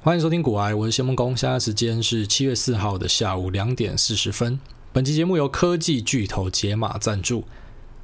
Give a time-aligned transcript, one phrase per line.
[0.00, 1.36] 欢迎收听股癌，我是谢梦工。
[1.36, 4.60] 现在时间是七月四号的下午两点四十分。
[4.92, 7.42] 本期节目由科技巨头解码赞助。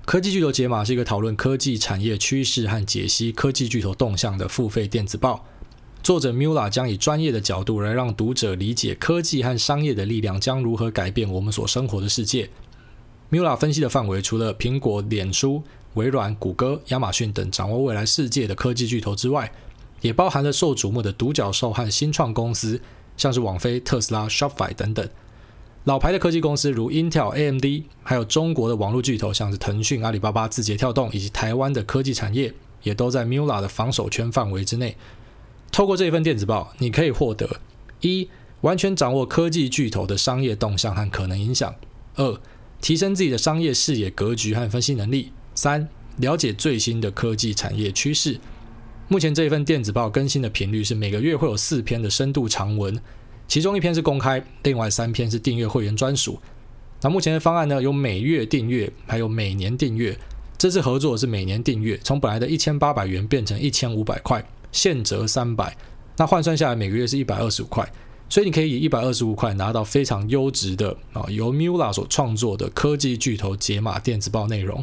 [0.05, 5.47] 科技巨头解码是一个讨论科技产业趋势和解析科技巨头动向的付费电子报。
[6.03, 12.51] 作者 Mula 将以专业的角度来让读者理解科技和商业的力量将如何改变我们所生活的世界。
[13.31, 15.63] Mula 分析的范围除了苹果、脸书、
[15.95, 19.53] 微软、谷歌、亚马逊等掌握未来世界的科技巨头之外，
[20.05, 22.79] 也包含了受瞩目的独角兽和新创公司，
[23.17, 25.09] 像是网飞、特斯拉、Shopify 等等。
[25.85, 27.65] 老牌的科技公司如 Intel、AMD，
[28.03, 34.99] 还有中国的网络巨头，像是腾讯、阿里巴巴、字节跳动，以及台湾的科技产业，也都在 Mula 的防守圈范围之内。
[35.73, 37.61] 透过这份电子报，你可以获得：
[38.03, 38.29] 一、
[38.61, 41.73] 完全掌握科技巨头的商业动向和可能影响；
[42.17, 42.39] 二、
[42.83, 48.39] 提升自己的商业视野、格局和分析能力；三、了解最新的科技产业趋势。
[49.07, 52.99] 目前这一份电子报更新的频率是每个月会有四篇的深度长文，
[53.47, 56.41] 其中一篇是公开，另外三篇是订阅会员专属。
[57.03, 60.19] 那目前的方案呢，有每月订阅，还有每年订阅。
[60.57, 65.77] 这次合作是每年订阅，从本来的一千八百元变成一千五百块，现折三百，
[66.17, 67.87] 那换算下来每个月是一百二十五块，
[68.31, 74.83] 所以你可以以一百二十五块拿到非常优质的啊，由 Mula 所创作的科技巨头解码电子报内容。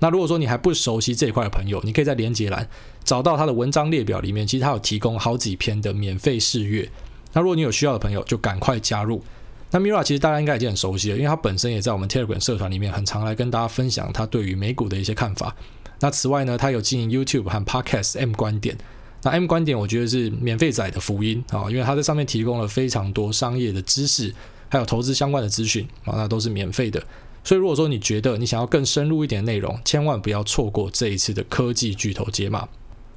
[0.00, 2.68] 那如果说你还不熟悉这一块的朋友，你可以在连接栏
[3.04, 6.88] 找到它的文章列表里面，其实它有提供好几篇的免费试阅。
[7.32, 9.22] 那如果你有需要的朋友，就赶快加入。
[9.70, 15.54] 那 Mira 其实大家应该已经很熟悉了，因为它本身也在我们 Telegram 社团里面很常来跟大家分享他对于美股的一些看法。
[16.00, 18.76] 那此外呢，他有经营 YouTube 和 Podcast M 观点。
[19.22, 24.32] 那 M 观点我觉得是免费仔的福音啊，因为他在上面提供了非常多商业的知识，
[24.68, 27.02] 还有投资相关的资讯啊，那都是免费的。
[27.44, 32.66] 所以，如果说你觉得你想要更深入一点内容，千万不要错过这一次的科技巨头解码。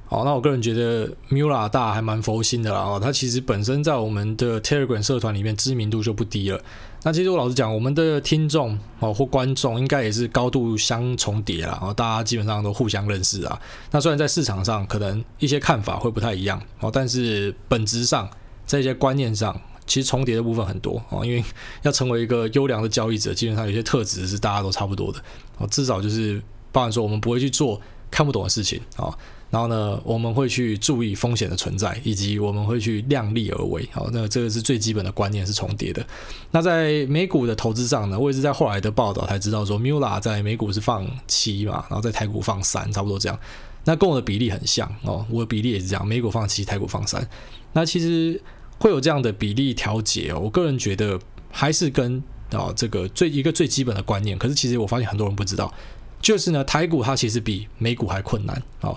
[0.06, 2.80] 好，那我个人觉得 Mula 大还蛮佛心的啦。
[2.80, 6.60] 哦，他其实本身在我们的 Telegram 社团里面知名度就不低了。
[7.02, 11.78] 那其实我老实讲，我们的听众哦或观众应该也是高度相重叠啦。
[11.82, 13.60] 哦，大家基本上都互相认识啊。
[13.90, 18.28] 那虽然在市场上可能一些看法会不太一样哦，但是本质上
[18.66, 19.58] 在一些观念上。
[19.88, 21.42] 其实重叠的部分很多啊，因为
[21.82, 25.18] 要成为一个优良的交易者，基本上有些特质是大家都差不多的
[25.58, 25.66] 啊。
[25.66, 26.40] 至少就是，
[26.70, 29.12] 包含说我们不会去做看不懂的事情啊。
[29.50, 33.88] 然后呢，我们会去注意风险的存在，以及我们会去量力而为。
[33.90, 36.06] 好，那这个是最基本的观念是重叠的。
[36.50, 43.40] 那在美股的投资上呢，我也是在后来的报道才知道说，Mula 在美股是放七嘛，然后在台股放三，差不多这样。
[43.84, 47.26] 那跟我的比例很像哦，我的比例也是这样，美股放七，台股放三。
[47.72, 48.38] 那其实。
[48.78, 51.18] 会有这样的比例调节哦，我个人觉得
[51.50, 52.22] 还是跟
[52.52, 55.72] 啊这个最一个最基本的观念，可是其实我发现很多人不知道，
[56.20, 58.96] 就是呢台股它其实比美股还困难哦。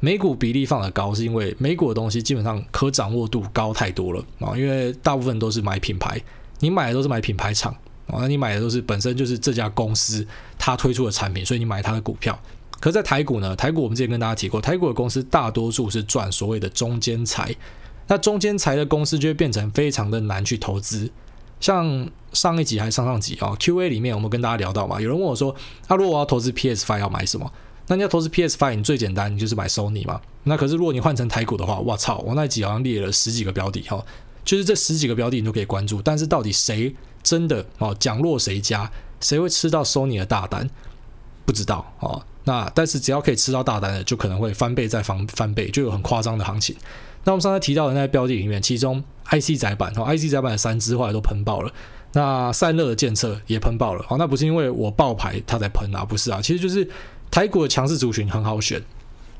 [0.00, 6.20] 美股比例放得高，是因为美股的东西基本上可掌握度高太多了啊，因为大部分都是买品牌，
[6.60, 7.72] 你买的都是买品牌厂
[8.06, 10.26] 啊，那你买的都是本身就是这家公司
[10.58, 12.38] 它推出的产品，所以你买它的股票。
[12.80, 17.54] 可在台股呢，台股我们之前跟大家提过，台股的公司大多数是赚所谓的中间财。
[18.06, 21.10] 那中间财的公司就会变成非常的难去投资，
[21.60, 25.54] 像上一集还是上上集啊，Q&A 里面我们跟大家聊到嘛，有人问我说，
[25.88, 27.50] 那、如果我要投资 PS Five 要买什么？
[27.86, 30.20] 那你要投资 PS Five，你最简单，你就是买 Sony 嘛。
[30.44, 34.04] 那可是如果你换成台股的话，我操，我那集好像列了十几个标的哈，
[34.44, 38.90] 就是这十几个标的你都可以关注，但是到底谁真的哦奖落谁家，
[39.20, 40.68] 谁会吃到 Sony 的大单，
[41.44, 42.22] 不知道哦。
[42.44, 46.76] 那但是只要可以吃到大单的，就可能会翻倍再翻翻倍，就有很夸张的行情。
[47.24, 51.72] 那我们刚才提到的那些标的里面，其中 IC 载板哦，IC 载板的三只后来都喷爆了。
[52.12, 54.04] 那散热的检测也喷爆了。
[54.08, 56.88] 好，那不是因为我爆牌它才喷啊，不是啊，其实就是
[57.30, 58.80] 台股的强势族群很好选。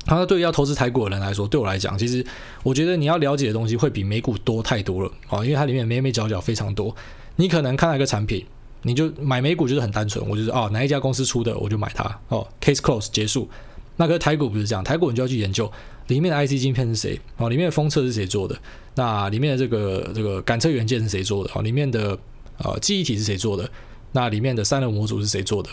[0.07, 2.25] 那对于要投资台股的人来说，对我来讲，其实
[2.63, 6.93] 我觉得你要了解的东西会比美股多太多了啊，因为它里面眉眉角角非常多。
[7.37, 8.45] 你可能看到一个产品，
[8.81, 13.49] 你就买美股就是很单纯，我就是哦哪一家公司出的我就买它哦，case close 结束。
[13.97, 15.71] 那个台股不是这样，台股你就要去研究。
[16.07, 17.19] 里面的 IC 晶片是谁？
[17.37, 18.55] 哦，里面的封测是谁做的？
[18.95, 21.49] 那里面的这个这个感测元件是谁做的？
[21.55, 22.17] 哦，里面的
[22.57, 23.69] 呃记忆体是谁做的？
[24.11, 25.69] 那里面的散热模组是谁做的？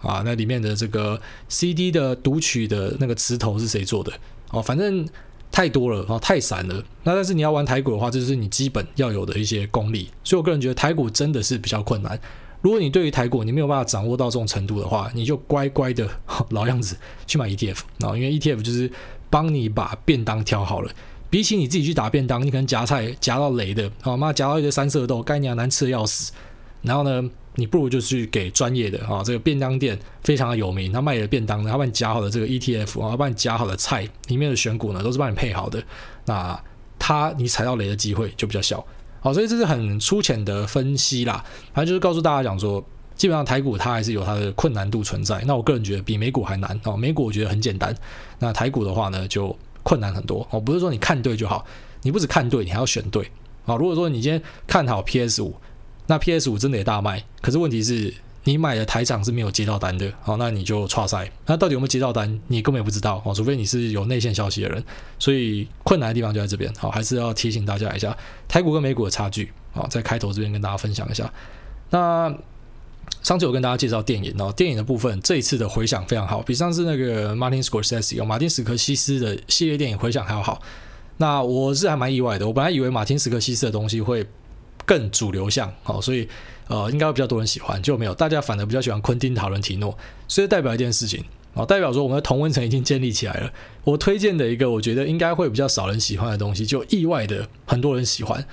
[0.00, 4.12] 啊，那里面的这个 CD 的读取的那个磁头是谁做的？
[4.50, 5.06] 哦，反正
[5.52, 6.82] 太多了，哦，太散了。
[7.02, 10.10] 那但是你要玩台股的话，这就是你基本要有的一些功力。
[10.22, 12.18] 所以我个人觉得台股真的是比较困难。
[12.64, 16.08] 如果你对于台股你没有办法掌握到这种程度的话，你就乖乖的
[16.50, 16.96] 老样子
[17.28, 17.78] 去买 ETF。
[18.00, 18.90] 啊因为 ETF 就是。
[19.30, 20.92] 帮你把便当挑好了，
[21.28, 26.32] 比起你自己去打便当，你可能夹菜夹到雷的，好妈夹到一堆三色豆，概念难吃的要死。
[26.82, 35.82] 然后呢，你不如就去给专业的啊，这个便当店非常的有名，他卖的便当呢，他帮你夹好的这个 ETF 啊，帮你夹好的菜里面的选股呢，都是帮你配好的。
[36.26, 36.56] 那
[36.96, 38.86] 他你踩到雷的机会就比较小。
[39.24, 41.42] 好，所以这是很粗浅的分析啦，
[41.72, 42.84] 反正就是告诉大家讲说，
[43.16, 45.42] 基本上台股它还是有它的困难度存在。
[45.46, 47.96] 那我个人觉得比美股还难哦，美股我觉得很简单，
[48.38, 51.64] 那台股的话呢就困难很多哦，不是说你看对就好，
[52.02, 53.24] 你不只看对，你还要选对
[53.64, 53.74] 啊。
[53.76, 55.56] 如果说你今天看好 PS 五，
[56.06, 58.12] 那 PS 五真的也大卖，可是问题是。
[58.46, 61.30] 你买的台厂是没有接到单的，好，那你就剉赛。
[61.46, 64.84] 那到底有没有接到单，你根本也不知道哦，除非你是有内线消息的人。
[65.18, 68.14] 所以困难的地方就在这边，好，还是要提醒大家一下
[68.46, 71.32] 台股跟美股的差距，好，在开头这边跟大家分享一下。
[71.88, 72.34] 那
[73.22, 80.60] 上次有跟大家介绍电影哦，电影的部分这一次的回响非常好，比上次那个 Martin Scorsese，马丁史克西斯的系列电影回响还要好。
[81.16, 84.26] 那我是还蛮意外的，我本来以为马丁史克西斯的东西会
[84.84, 86.28] 更主流向，好，所以。
[86.68, 89.96] 呃，应该会比较多人喜欢，就没有大家反而比较喜欢昆汀塔伦提诺，
[90.26, 91.22] 所以代表一件事情
[91.54, 93.52] 啊，代表说我们的同温层已经建立起来了。
[93.84, 98.44] 我推荐的一个我觉得应该会比较少人喜欢的东西，就意外的很多人喜欢。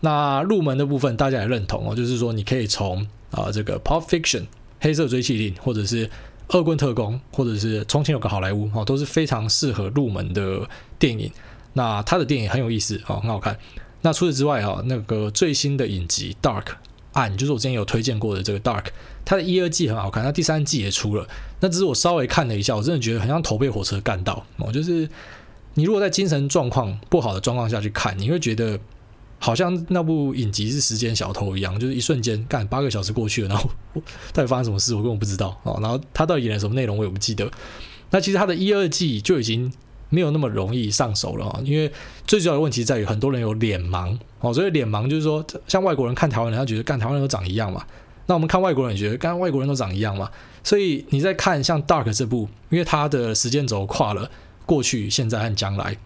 [0.00, 4.40] 那入门的部分大家也认同哦，就是说你可以从啊、这个《Pop Fiction》
[4.80, 6.06] 黑色追缉令，或者是
[6.48, 10.66] 《恶棍特工》，或者是《从前有个好莱坞》哦，都是非常适合入门的
[10.98, 11.30] 电影。
[11.74, 13.58] 那他的电影很有意思哦，很好看。
[14.00, 16.64] 那除此之外啊，那个最新的影集《Dark》。
[17.18, 18.86] 暗就是我之前有推荐过的这个 Dark，
[19.24, 21.26] 它的一二季很好看，那第三季也出了。
[21.60, 24.72] 那只是我稍微看了一下，我真的觉得很像头被火车干到哦。
[24.72, 25.08] 就是
[25.74, 28.78] 你如果在精神状况不好的状况下去看，你会觉得
[29.38, 33.70] 好像那部影集是时间小偷一样，就是一瞬间干八个小时过去了，然后
[34.32, 35.78] 到底发生什么事我根本不知道哦。
[35.82, 37.50] 然后他到底演了什么内容我也不记得。
[38.10, 39.72] 那其实他的一二季就已经。
[40.10, 41.90] 没有那么容易上手了，因为
[42.26, 47.84] 最主要的问题在于很多人有脸盲哦，所以脸盲就是说，像外国人看台湾人，他觉得干台湾人都长一样嘛，
[48.26, 50.30] 那我们看外国人也觉得干外国人都长一样嘛，
[50.64, 54.30] 所以你在看像 Dark 这部，因为它的时间轴跨了
[54.64, 55.96] 过去、现在和将来，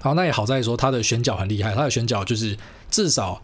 [0.00, 2.56] 好，那也好在说它的选角很厉害，它的选角就是
[2.90, 3.40] 至少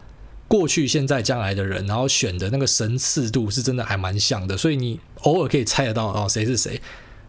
[0.47, 6.81] 过去、现在、将来的人，然后选的那个神似度是真的还蛮像的，所以你偶尔可以猜得到哦谁是谁。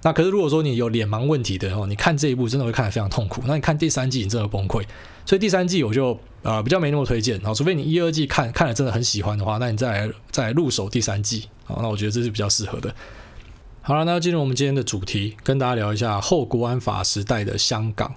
[0.03, 3.43] 那可是如果说你有脸盲问题的哦，你看这一部真的会看得非常痛苦。
[3.47, 4.85] 那你看第三季你真的崩溃，
[5.27, 6.13] 所以第三季我就
[6.43, 7.41] 啊、呃、比较没那么推荐。
[7.41, 11.49] 好，除非你一二季看看了真的很喜欢的话，那你再来再来入手第三季。
[11.65, 12.95] 好，那我觉得这是比较适合的。
[13.83, 18.15] 好了，那进入我们今天的主题，跟大家聊一下后国安法时代的香港。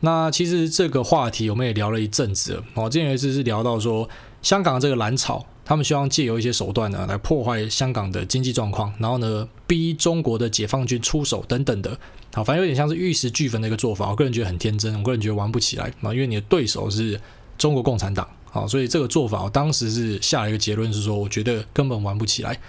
[0.00, 2.64] 那其实这个话题我们也聊了一阵子了。
[2.74, 4.08] 哦，之前有一次是聊到说
[4.42, 5.46] 香港这个蓝草。
[5.72, 11.98] 他们希望借由一些手段呢，来破坏香港的经济状况，然后呢，逼中国的解放军出手等等的。
[12.34, 14.10] 好，反正有点像是玉石俱焚的一个做法。
[14.10, 17.18] 我个人觉得很天真，我个人觉得玩不起来啊，因为你的对手是
[17.56, 18.28] 中国共产党。
[18.50, 22.60] 好，所以这个做法，我当时是下了一个结论，是说我觉得根本玩不起来。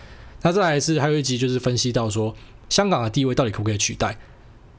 [0.41, 2.33] 那再来是还有一集就是分析到说，
[2.69, 4.17] 香港的地位到底可不可以取代？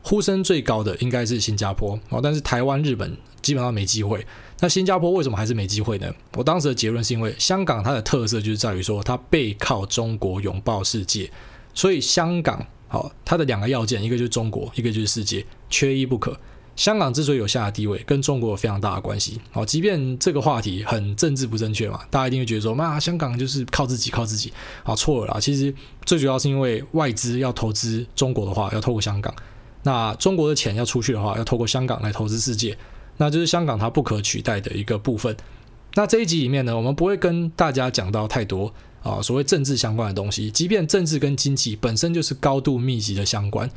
[0.03, 4.27] 呼声最高的应该是新加坡哦，但是台湾、日本基本上没机会。
[4.65, 6.11] 那新加坡为什么还是没机会呢？
[6.39, 11.31] 我当时的结论是因为香港它的特色就是在于说它背靠中国，拥抱世界，
[11.75, 16.35] 所以香港好，它的两个要件，一个就是中国，一个就是世界，缺一不可。
[16.77, 19.39] 香港之所以有下的地位，跟中国有非常大的关系。
[19.51, 24.51] 好，即便这个话题很政治不正确嘛，大家一定会觉得说，妈，香港就是靠自己，靠自己。
[24.83, 25.75] 好，错了啦，其实
[26.07, 29.35] 最主要是因为外资要投资中国的话，要透过香港。
[29.83, 32.75] 那中国的钱要出去的话，要透过香港来投资世界，
[33.17, 35.37] 那就是香港它不可取代的一个部分。
[35.95, 43.71] 那这一集里面呢，我们不会跟大家讲到太多啊所谓政治相关的东西，即便政治跟经济本身就是高度密集的相关。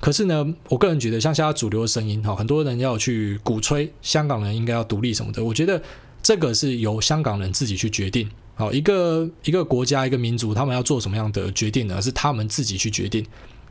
[0.00, 5.82] 可是呢，我个人觉得，像现在主流的声音哈，很多人要去鼓吹香港人应该要独立什么的，我觉得
[6.22, 8.28] 这个是由香港人自己去决定。
[8.54, 12.00] 好，一个一个国家一个民族，他们要做什么样的决定呢？
[12.00, 13.24] 是他们自己去决定。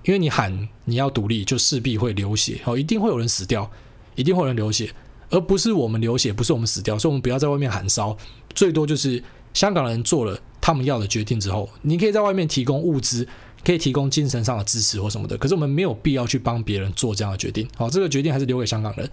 [0.03, 3.72] 因为你喊你要独立，就势必会流血哦，一定会有人死掉，
[4.15, 4.92] 一定会有人流血，
[5.34, 8.16] 而不是我们流血，不是我们死掉，所以我们不要在外面喊烧，
[8.54, 9.22] 最多就是
[9.52, 13.28] 香港人做了他们要的决定之后，你可以在外面提供物资，
[13.66, 19.10] 可以提供精神上的支持或什么的，可是我们没有必要去帮别人做这样的决定，好，这个决定还是留给香港人。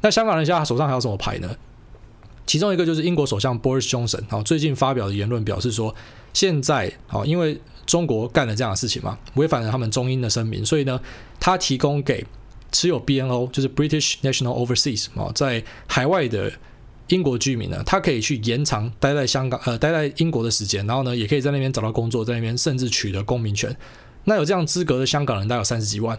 [0.00, 1.48] 那香港人现在手上还有什么牌呢？
[2.46, 5.94] 其中一个就是英国首相 Boris Johnson，好，最近发表的言论表示说，
[6.32, 11.00] 现在好，因为中国干了这样的事情嘛，违反了他们中英的声明，所以呢，
[11.38, 12.26] 他提供给
[12.72, 16.52] 持有 BNO，就是 British National Overseas 啊，在海外的
[17.08, 23.76] 英国居民呢，他可以去延长待在香港呃待在英国的时间，然后呢，也可以在那边找到工作，在那边甚至取得公民权。
[24.24, 26.18] 那有这样资格的香港人大概有三十几万，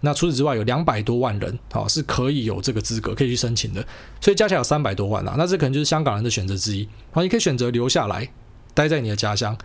[0.00, 3.86] 那除此之外有两百多万人啊是可以有这个资格可以去申请的，
[4.20, 6.88] 所以加起来有三百多万啊，那这可能就是香港人的选择之一。
[7.10, 8.28] 好，你可以选择留下来
[8.72, 9.56] 待在你的家乡。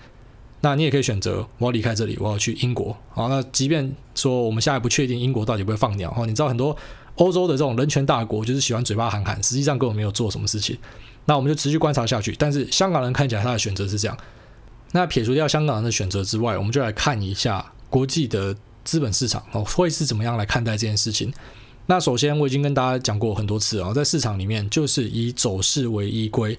[0.62, 2.96] 那你也可以选择，我要离开这里，我要去英国。
[3.10, 6.76] 好，那即便说我们现在不确定英国到底会不会放鸟哈，你知道很多
[7.16, 10.78] 欧洲的这种人权大国就是喜欢嘴巴喊喊，实际上根本没有做什么事情。
[11.26, 12.36] 那我们就持续观察下去。
[12.38, 14.18] 但是香港人看起来他的选择是这样。
[14.94, 21.32] 那撇除掉香港人的选择之外，我们就来看一下国际的资本市场哦，会是怎么样来看待这件事情。
[21.88, 26.58] 那首先我已经跟大家讲过很多次啊，在市场里面就是以走势为依归，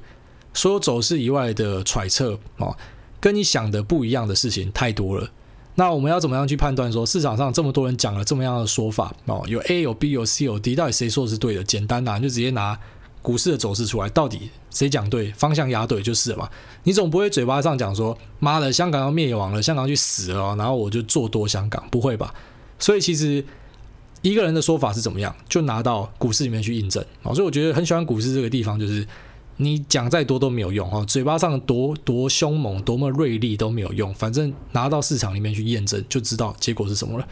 [0.54, 2.76] 所有走势以外的揣测哦，
[3.20, 5.30] 跟你想的不一样的事情太多了。
[5.74, 11.62] 那我们要怎么样去判断说市场上这么多人讲了这么样的说法哦，有 A 有 B 有 C 有 D，到底谁说的是对的？
[11.62, 12.76] 简单呐，就直接拿
[13.22, 16.48] 股市的走势出来，到底谁讲对，方向压对就是了嘛。
[16.82, 22.34] 你总不会嘴巴上讲说妈的香港要灭亡了，香港去死了，然后我就做多香港，不会吧？
[22.80, 23.44] 所以其实
[24.22, 27.32] 一个人的说法是怎么样，就拿到股市里面去印证哦。
[27.32, 29.06] 所以我觉得很喜欢股市这个地方，就是。
[29.60, 37.28] 你讲再多都没有用哈，嘴巴上多多凶猛、多么锐利都没有用，反正拿到市场里面去验证，就知道结果是什么了。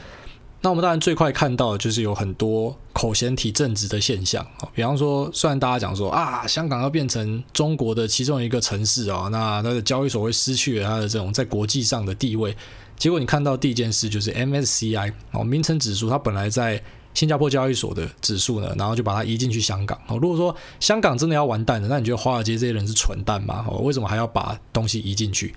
[0.60, 12.56] 那我们当然最快看到的就是有很多口嫌体正直的现象啊，比方说，虽然大家讲说啊，香港要变成中国的其中一个城市啊，那它的交易所会失去了它的这种在国际上的地位，
[12.98, 16.82] 结果你看到第一件事就是 MSCI 哦，名称指数它本来在。
[17.16, 19.98] 新加坡交易所的指数呢，然后就把它移进去香港。
[20.06, 23.64] 哦，如果说香港真的要完蛋了，那你觉得华尔街这些人是蠢蛋吗？
[23.66, 25.54] 哦，为什么还要把东西移进去？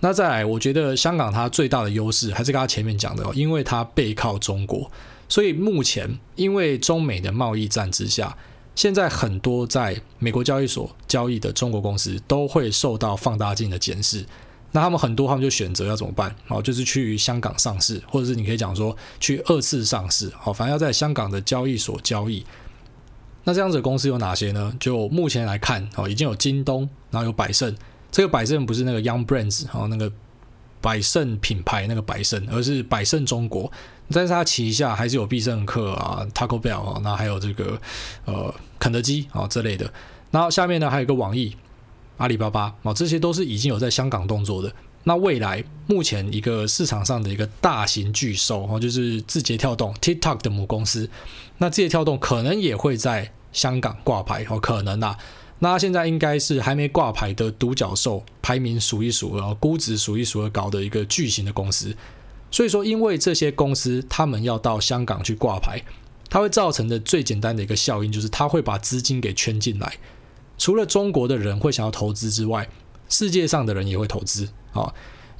[0.00, 4.90] 那再来，我觉得香港它最大的优势还是刚刚前面讲的，因为它背靠中国，
[5.28, 8.34] 所以目前因为中美的贸易战之下，
[8.74, 14.24] 现在很多在美国交易所交易的中国公司都会受到放大镜的监视。
[14.74, 16.34] 那他们很多，他们就选择要怎么办？
[16.48, 22.42] 哦，就是去香港上市，或者是你可以讲说去二次上市，好，反正要在香港的交易所交易。
[23.44, 24.74] 那这样子的公司有哪些呢？
[24.80, 27.76] 就目前来看，哦，已经有京东，然后有百胜。
[28.10, 30.10] 这个百胜不是那个 Young Brands，哦，那个
[30.80, 33.70] 百胜品牌那个百胜，而是百胜中国。
[34.10, 37.78] 但是它旗下还是有必胜客啊、Taco Bell 啊，那还有这个
[38.24, 39.92] 呃肯德基啊这类的。
[40.30, 41.54] 然后下面呢还有一个网易。
[42.22, 44.72] 阿里巴巴啊，这些都是已经有在香港动作的。
[45.02, 51.10] 那未来目前一个市场上的一个大型巨兽哦，就是字节跳动 TikTok 的母公司。
[51.58, 55.18] 那字节跳动可能也会在香港挂牌哦，可能啊。
[55.58, 61.96] 那现在应该是还没挂牌的独角兽，排名数一数二，估值数一数二高的一个巨型的公司。
[62.52, 65.82] 所以说，因为这些公司他们要到香港去挂牌，
[66.30, 69.96] 它会造成的最简单的一个效应就是，它会把资金给圈进来。
[70.58, 72.68] 除了中国的人会想要投资之外，
[73.08, 74.92] 世界上的人也会投资啊！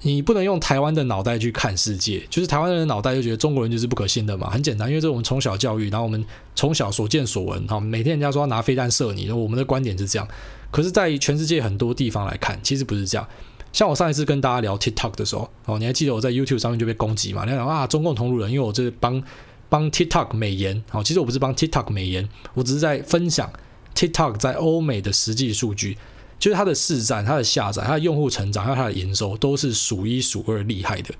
[0.05, 4.51] 你不能用台湾的脑袋去看世界，就是台湾人的脑袋就觉得中国人就是不可信的嘛。
[4.51, 6.25] 很简单，因为这是我们从小教育，然后我们
[6.57, 10.27] 从小所见所闻，哈，每天人家说拿飞弹射你，我们的观点是这样。
[10.73, 13.25] 可是，在全世界很多地方来看，其实不是这样。
[13.73, 17.45] 像我上一次跟大家聊 TikTok 的时候，哦，你还记得我在 YouTube 上面就被攻击嘛？
[17.45, 19.23] 你讲啊，中共同路人，因为我这是帮
[19.69, 23.49] 帮 TikTok 美颜，好，其实我不是帮 TikTok 美颜，我只是在分享。
[23.95, 25.97] TikTok 在欧美的实际数据，
[26.39, 31.15] 就是它的市占、它的下载、它的用户成长还有它的营收，都是数一数二厉害的。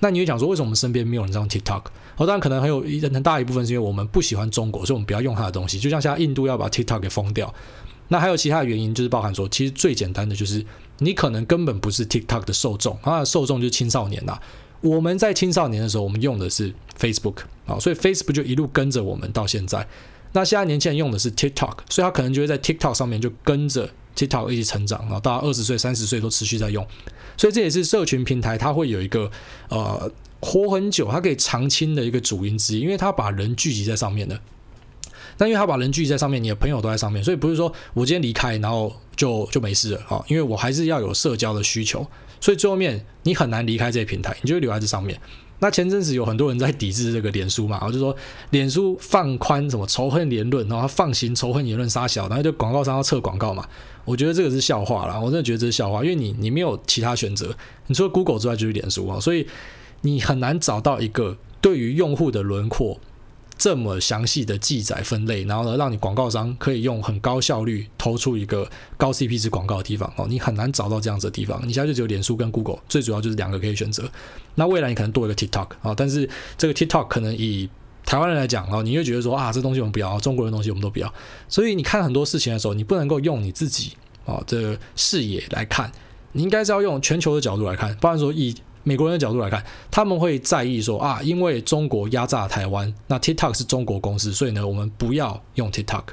[0.00, 1.82] 那你会讲说，为什么我们身边没有人这样 TikTok？
[2.16, 5.78] 哦，当然可能很有一很大一部分是因为我们不喜欢中国，所以我们不要用它的东西。
[5.80, 7.52] 就像现在印度要把 TikTok 给封掉，
[8.08, 10.64] 那还有其他的原因，就是包含说，其实最简单的就是
[10.98, 14.38] 你可能根本不是 TikTok 的受众，它的受众就是青少年呐。
[14.80, 19.86] 我们在青少年的时候，我们用的是 Facebook 啊，所以 Facebook 就一路跟着我们到现在。
[20.34, 26.84] 那现在年轻人用的是 TikTok，所以他可能就会在 TikTok 上面就跟着 TikTok 一起成长，然后到二十岁、三十岁都持续在用，
[27.36, 29.30] 所以这也是社群平台它会有一个
[29.68, 30.10] 呃
[30.40, 34.38] 活很久，它可以长青的一个主因之一，因为它把人聚集在上面的。
[35.38, 42.06] 那因为它把人聚集在上面，你的朋友都在上面，所以不是说我今天离开然后就就没事了啊，因为我还是要有社交的需求，
[42.40, 45.20] 所以最后面你很难离开这些平台，你就会留在这上面。
[45.64, 48.14] 那前阵子有很多人在抵制这个脸书嘛，我就说
[48.50, 53.66] 脸书放宽什么仇恨言论，然后放行仇恨言论杀小，然后就广告商要撤广告嘛。
[54.04, 57.56] 我觉得这个是笑话啦，我真的觉得这是笑话，因为你你没有其他选择，
[57.86, 59.46] 你除了 Google 之外就是脸书啊，所以
[60.02, 63.00] 你很难找到一个对于用户的轮廓。
[63.56, 71.60] 这么详细的记载分类，然后呢，让你广告商可以用很高效率投出一个高 CP 值广告的地方哦，你很难找到这样子的地方。
[71.66, 74.10] 你现在就只有脸书跟 Google，最主要就是两个可以选择。
[74.56, 77.70] 那未来你可能多一个 TikTok 啊，但是这个 TikTok 可能以
[78.04, 81.14] 台湾人来讲哦，你会觉得说啊，这东西我们不要，中国的东西我们都不要。
[81.48, 83.92] 所以你看很多事情的时候，你不能够用你自己
[84.26, 85.90] 啊的视野来看，
[86.32, 88.54] 你应该是要用全球的角度来看，不然说以。
[88.84, 96.04] 美国人的角度来看，他们会在意说啊，因为中国压榨台湾，那 TikTok 是中国公司，所以呢，我们不要用 TikTok。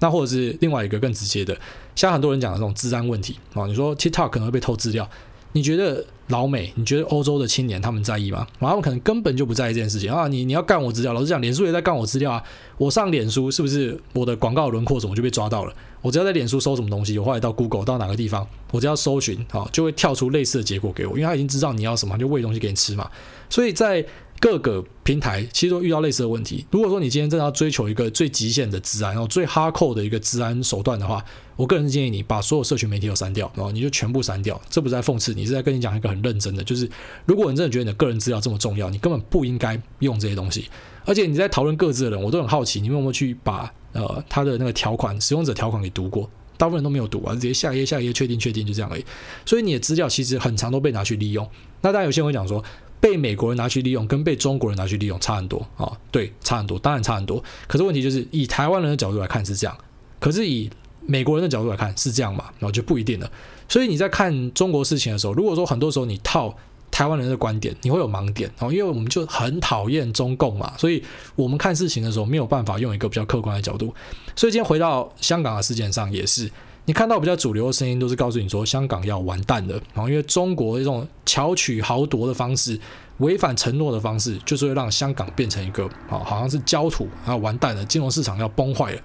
[0.00, 1.56] 那或者是另外一个更直接的，
[1.94, 5.08] 像很多人讲的这种资安问题啊，你说 TikTok 可能会被偷资料，
[5.52, 8.46] 你觉得老美，你觉得欧洲的青年他们在意吗？
[8.60, 10.26] 他们可能根本就不在意这件事情啊！
[10.28, 12.42] 你你要干我资料，老实讲，脸书也在干我资料啊！
[12.76, 15.72] 我上脸书是不是我的广告轮廓什么就被抓到了？
[16.04, 23.10] 我只要在脸书搜什么东西，我后来到 Google 到哪个地方，我只要搜寻啊，就会跳出类似的结果给我，因为他已经知道你要什么，就喂东西给你吃嘛。
[23.48, 24.04] 所以在
[24.38, 26.66] 各个平台其实都遇到类似的问题。
[26.70, 31.24] 如果说你今天真的要追求一个最极限的治安，然后最 hardcore 的一个治安手段的话，
[31.56, 34.60] 我个人建议你把所有社群媒体都删掉，然后你就全部删掉。
[34.68, 36.86] 这不是在讽刺你，是在跟你讲一个很认真的，就是
[37.24, 40.68] 如果你真的觉得你的个人资料这么重要，你根本不应该用这些东西。
[41.06, 46.28] 而且你在讨论各自的人，我都很好奇，你有没有去把呃他的那个条款、使用者条款给读过？
[46.56, 49.04] 大部分人都没有读完，直接下一页、下一页，确定、确定，就这样而已。
[49.44, 51.44] 所以你的资料其实很常都被拿去利用。
[51.80, 52.62] 那当然有些人会讲说，
[53.00, 57.42] 被美国人拿去利用，跟被中国人拿去利用差很多啊、对，差很多，当然差很多。
[57.66, 59.76] 可是问题就是，以台湾人的角度来看是这样，
[60.20, 60.70] 可是以
[61.00, 62.44] 美国人的角度来看是这样嘛？
[62.60, 63.30] 然后就不一定了。
[63.68, 66.56] 所以你在看中国事情的时候，如果说很多时候你套
[66.94, 71.02] 台湾人的观点，你会有盲点哦，因为我们就很讨厌中共嘛，所以
[71.34, 73.92] 我们看事情的时候没有办法用一个比较客观的角度。
[74.36, 76.48] 所以今天回到香港的事件上也是。
[76.86, 82.78] 你看到比较主流的声音都是告诉你说香港要完蛋了，然后因为中国这种巧取豪夺的方式、
[83.18, 89.00] 违反承诺的方式，就是会让香港变成一个啊，好像是焦土，然后完蛋了，金融市场要崩坏了。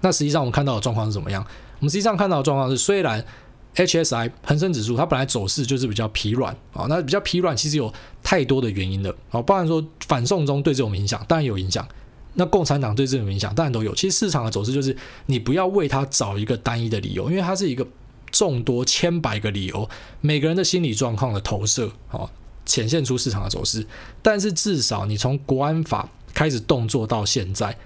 [0.00, 1.44] 那实际上我们看到的状况是怎么样？
[1.78, 3.24] 我们实际上看到的状况是，虽然
[3.76, 11.86] HSI 恒生指数它本来走势就是比较疲软啊，那比较疲软其实有太多的原因了啊，包含说反送中对这种影响，当然有影响。
[12.34, 13.92] 那共产党对这种影响当然都有。
[13.94, 14.96] 其实市场的走势就是
[15.26, 17.86] 你不要为它找一个单一的理由，因为它是一个
[18.30, 19.88] 众多千百个理由，
[20.20, 22.30] 每个人的心理状况的投射，哦，
[22.64, 23.84] 显现出市场的走势。
[24.22, 27.76] 但是至少你从国安法开始动作到现在，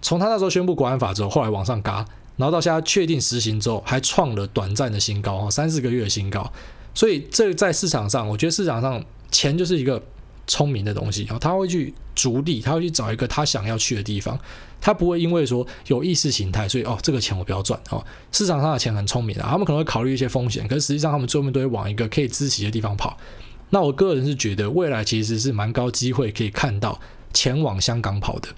[0.00, 2.06] 从他那时候宣布国安法之后，后来往上嘎，
[2.42, 6.52] 然后到现在确定实行之后，还创了短暂的新高，哦，三四个月的新高。
[6.92, 10.02] 所以这在市场上，我觉得市场上钱就是一个。
[10.44, 14.36] 聪明的东西，然后他会去逐利，他会去找一个他想要去的地方，
[14.80, 18.04] 他不会因为说有意识形态，所以哦这个钱我不要赚哦。
[18.32, 23.16] 市场上的钱很聪明啊，他们可能会考虑一些风险，可是实际上他们最后都会往一个可以支持的地方跑。
[23.70, 27.00] 那我个人是觉得未来其实是蛮高机会可以看到
[27.32, 28.48] 钱往香港跑的，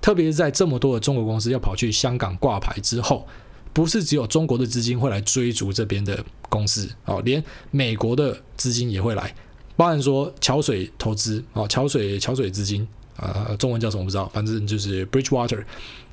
[0.00, 3.28] 特别是在这么多的中国公司要跑去香港挂牌之后，
[3.74, 9.34] 不是只有中国的资金会来追逐这边的公司哦，连美国的资金也会来。
[9.76, 15.64] 包含说桥水投资啊，桥水桥水资金啊、中文叫什么不知道，反正就是 Bridgewater。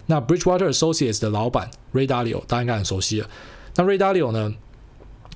[0.08, 3.30] 那 Bridgewater Associates 的老板 Ray Dalio 大家应该很熟悉了。
[3.76, 4.52] 那 Ray Dalio 呢，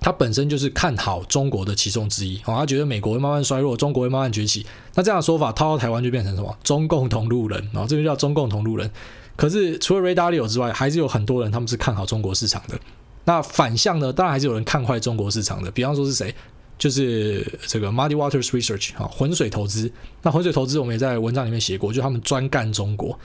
[0.01, 4.65] 他本身就是看好中国的其中之一啊，他觉得美国会慢慢衰弱，中国会慢慢崛起。
[4.95, 6.57] 那这样的说法套到台湾就变成什么？
[6.63, 8.91] 中共同路人啊，这个叫中共同路人。
[9.35, 12.79] 可是除了 Ray Dalio 之外，还是有很多人他们是看好中国市场的。
[13.25, 15.69] 那反向呢，当然还是有人看坏中国市场的。
[15.71, 16.33] 比方说是谁？
[16.77, 19.91] 就是这个 Muddy Waters Research 啊，浑水投资。
[20.21, 23.17] 那浑水投资我们也在文章里面写过，就他们专干中国。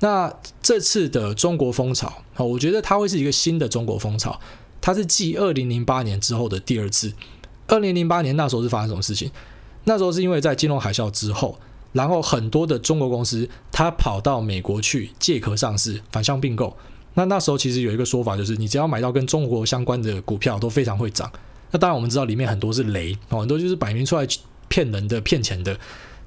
[0.00, 4.38] 那这次的中国风潮啊，我觉得它会是一个新的中国风潮。
[4.80, 7.12] 它是继二零零八年之后的第二次。
[7.66, 9.30] 二零零八年那时候是发生什么事情？
[9.84, 11.58] 那时候是因为在金融海啸之后，
[11.92, 16.76] 然后很多的中国公司它跑到美国去借壳上市、反向并购。
[17.14, 21.30] 那那时候其实有一个说法，就是你只要买到跟中国相关的股票，都非常会涨。
[21.70, 24.26] 那当然，我们知道里面很多是雷，很多就是摆明出来
[24.68, 25.76] 骗人的、骗钱的。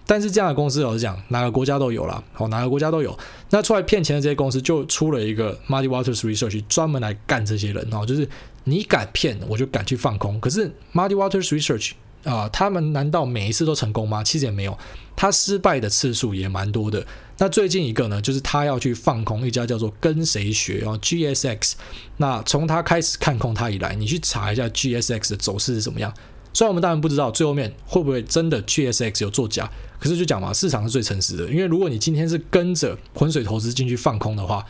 [0.06, 3.18] 但是这样的公司，老实讲，哪个国家都有啦，哦，哪个国家都有。
[3.52, 8.28] 那出来骗钱的这些公司，就出了一个 Muddy Waters Research，专门来干这些人哦，就是
[8.66, 10.40] 你敢骗，我就敢去放空。
[10.42, 11.92] 可是 Muddy Waters Research。
[12.24, 14.24] 啊、他们难道每一次都成功吗？
[14.24, 14.78] 其实也没有，
[15.16, 17.06] 他失败的次数也蛮多的。
[17.38, 21.74] 那最近一个呢，就是他要去放空一家叫做跟谁学哦 GSX。
[22.18, 26.14] 那从他开始看空他以来，你去查一下 GSX 的走势是怎么样。
[26.54, 31.46] 虽然我们当然不知道最后面会不会真的 GSX 有作假，可是就讲嘛，市场是最诚实的。
[31.46, 34.64] 因为如果你今天是跟着浑水投资进去放空的话，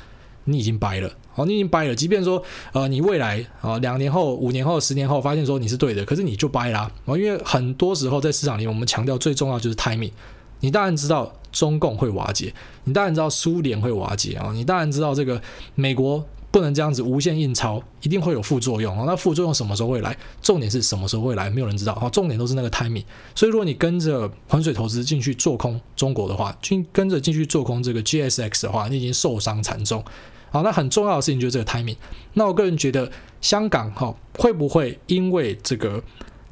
[0.46, 1.96] 你已经掰了，好，你已经掰了。
[1.96, 2.42] 即便说，
[2.74, 6.92] 呃，你未来啊，两年后、五年后、十年后，发现说你是对的，可是你就掰啦。
[7.06, 10.12] 啊，因为很多时候在市场里，我们强调最重要就是 timing。
[10.60, 15.42] 你当然知道中共会瓦解，你当然知道苏联会瓦解啊，你当然知道这个
[15.74, 19.06] 美国不能这样子无限印钞，一定会有副作用啊。
[19.08, 20.16] 那副作用什么时候会来？
[20.42, 21.50] 重点是什么时候会来？
[21.50, 22.10] 没有人知道啊。
[22.10, 23.06] 重点都是那个 timing。
[23.34, 30.04] 所以，如果你跟着浑水投资进去做空中国的话，进跟着进去做空这个 GSX 的话，你已经受伤惨重。
[30.52, 31.96] 好，那很重要的事情就是这个 timing。
[32.34, 33.10] 那我个人觉得，
[33.40, 36.04] 香港哈会不会因为这个，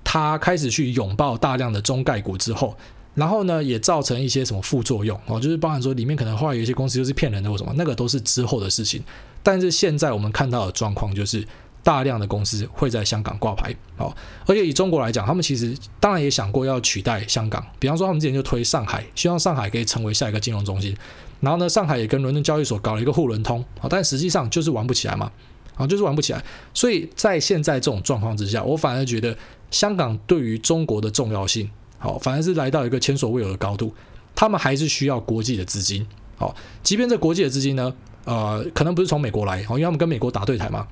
[0.03, 2.75] 他开始去拥抱大量的中概股之后，
[3.15, 9.03] 然后呢，也造成一些什么副作用哦，就是包含说里面可能后来有一些公司就是骗人的或什么，那个都是之后的事情。
[9.43, 11.45] 但是现在我们看到的状况就是，
[11.83, 13.75] 大量的公司会在香港挂牌。
[13.97, 20.95] 哦，而且以中国来讲，他们其实当然也想过要取代香港，比方说他们之前就推上海，希望上海可以成为下一个金融中心。
[21.39, 25.31] 然后呢，上海也跟伦敦交易所搞了一个沪伦通，啊，但实际上就是玩不起来嘛，
[25.75, 26.43] 啊，就是玩不起来。
[26.73, 29.37] 所以在现在这种状况之下，我反而觉得
[29.71, 33.93] 香港对于中国的重要性，好，反而是来到一个前所未有的高度。
[34.35, 36.05] 他们还是需要国际的资金，
[36.37, 40.87] 好，即便这国际的资金呢，呃，可能不是从美国来，哦，因为他们跟美国打对台嘛，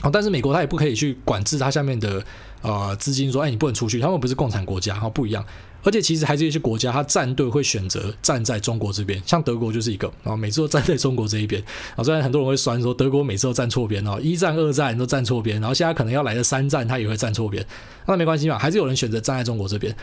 [0.00, 2.24] 好，但是美国他也不可以去管制他下面的
[2.62, 5.44] 呃资金，说，哎，你不能出去，他们不是共产国家，好，不一样。
[5.82, 11.62] 而且其实还是一些国家，他战队会选择站在中国这边，像德国就是一个啊，每次都站在中国这一边
[11.96, 12.04] 啊。
[12.04, 17.64] 虽然很多人会酸说德国每次都站错边哦，一战、二战都站错边，然后现在可能要来的三战他也会站错边，
[18.06, 19.94] 那没关系嘛，还是有人选择站在中国这边。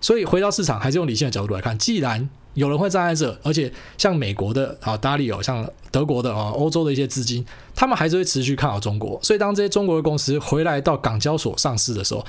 [0.00, 7.42] 所以回到市场，还是用理性的角度来看，既然有人会站在这，而且像美国的啊，大力哦，像德国的啊，欧洲的一些资金，
[7.74, 9.18] 他们还是会持续看好中国。
[9.22, 12.24] 所以当这些中国的公司回来到港交所上市的时候，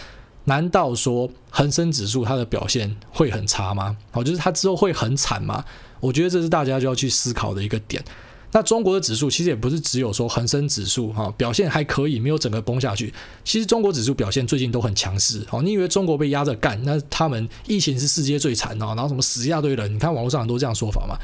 [0.45, 3.97] 难道说恒生指数它的表现会很差吗？
[4.13, 5.63] 哦，就是它之后会很惨吗？
[5.99, 8.03] 我觉得这是大家就要去思考的一个点。
[8.51, 13.13] 那中国的指数其实也不是只有说恒生指数哈表现还可以，没有整个崩下去。
[13.43, 15.45] 其实中国指数表现最近都很强势。
[15.49, 16.81] 哦，你以为中国被压着干？
[16.85, 19.93] 那他们疫情是世界最惨哦，然后什么死一大堆人？
[19.93, 21.17] 你看网络上很多这样说法嘛。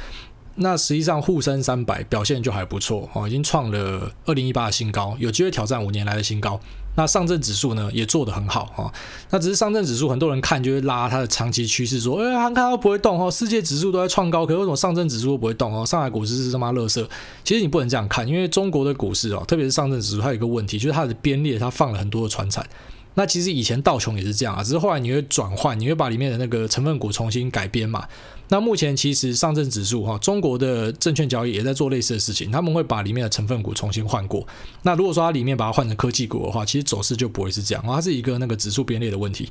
[0.56, 6.60] 那实际上沪深三百表现就还不错哦，已经创了二零一八的新高，有机会挑战五年来的新高。
[6.94, 8.92] 那上证指数呢也做得很好哈，
[9.30, 15.86] 那只是上证指数很多人看就会拉它的长期趋势，说，哎，看它不会动哦，世界指数都在创高，可为什么上证指数不会动哦？
[15.86, 17.02] 上海股市是他妈垃圾。
[17.44, 22.66] 其实你不能这样看，因为中国的股市哦，特别是上证指数，它有一个问题，就是它的编列它放了很多的传产。
[23.14, 28.06] 那其实以前道琼也是这样啊，只是后来你会转换，你会把里面的那个成分股重新改编嘛。
[28.52, 34.46] 那目前其实上证指数哈，中国的证券交易也在做类似的事情，他们会把里面的成分股重新换过。
[34.82, 39.50] 那如果说它里面把它换成科技股的话，其实走势就不会是这样，它是一个那个指数编列的问题。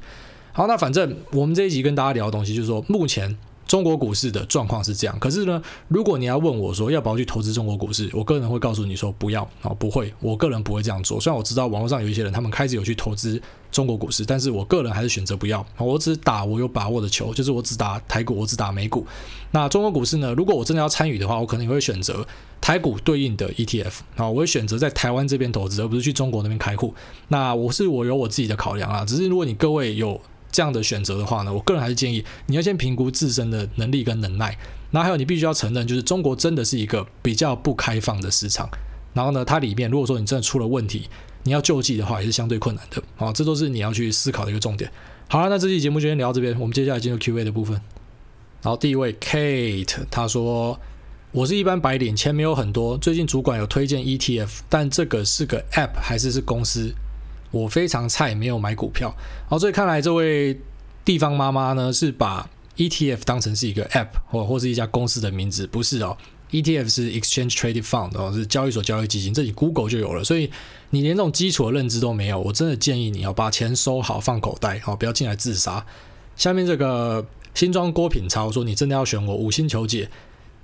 [0.54, 3.36] 好，那反正我们这一集跟大家聊的东西就是说，目前。
[3.72, 11.22] 中国股市的状况是这样，可是呢，如果你要问我说要不要去投资中国股市，我个人会告诉你说不要啊，不会，我个人不会这样做。
[11.22, 15.66] 虽然我知道网络上有一些人他们开始有去投资中国股市，但是我个人还是选择不要。
[15.78, 19.08] 我只打我有把握的球，就是我只打台股，我只打美股。
[19.52, 20.34] 那中国股市呢？
[20.34, 22.28] 如果我真的要参与的话，我可能也会选择
[22.60, 26.94] 台股对应的 ETF 啊，我会选择在台湾这边投资，而不是去中国那边开户。
[27.30, 30.20] 那我是我有我自己的考量啊，只是如果你各位有。
[30.52, 34.58] 这样的选择的话呢，我个人还是建议你要先评估自身的能力跟能耐，
[34.92, 38.70] 然后还有你必须要承认，就是中国真的是一个比较不开放的市场。
[39.14, 41.10] 然后呢，它里面如果说你真的出了问题，
[41.44, 43.02] 你要救济的话也是相对困难的。
[43.16, 44.92] 好，这都是你要去思考的一个重点。
[45.28, 47.82] 好了，那这期节目就先聊到这边，我们接下来进入 Q&A 的部分。
[48.62, 50.80] 然后，第一位 Kate，他说
[51.32, 56.94] ：“我是一般白领，钱没有很多，最近主管有推荐 ETF，但这个是个 App 还是是公司？”
[57.52, 59.14] 我非常菜，没有买股票。
[59.48, 60.60] 好，所以看来这位
[61.06, 66.18] 地方妈妈呢，是把 ETF 当成是一个 App 或或是一家公司的名字，不是哦。
[66.52, 70.22] ETF 是 Exchange Traded Fund 哦，是交易所交易基金，这里 Google 就有了。
[70.22, 70.52] 所以
[70.90, 75.86] 你连这种基础的认知都没有，我真的建议你要把钱收好，放口袋，好，不要进来自杀。
[76.36, 79.36] 下面这个新装郭品超说：“你真的要选我？
[79.36, 80.10] 五星求解，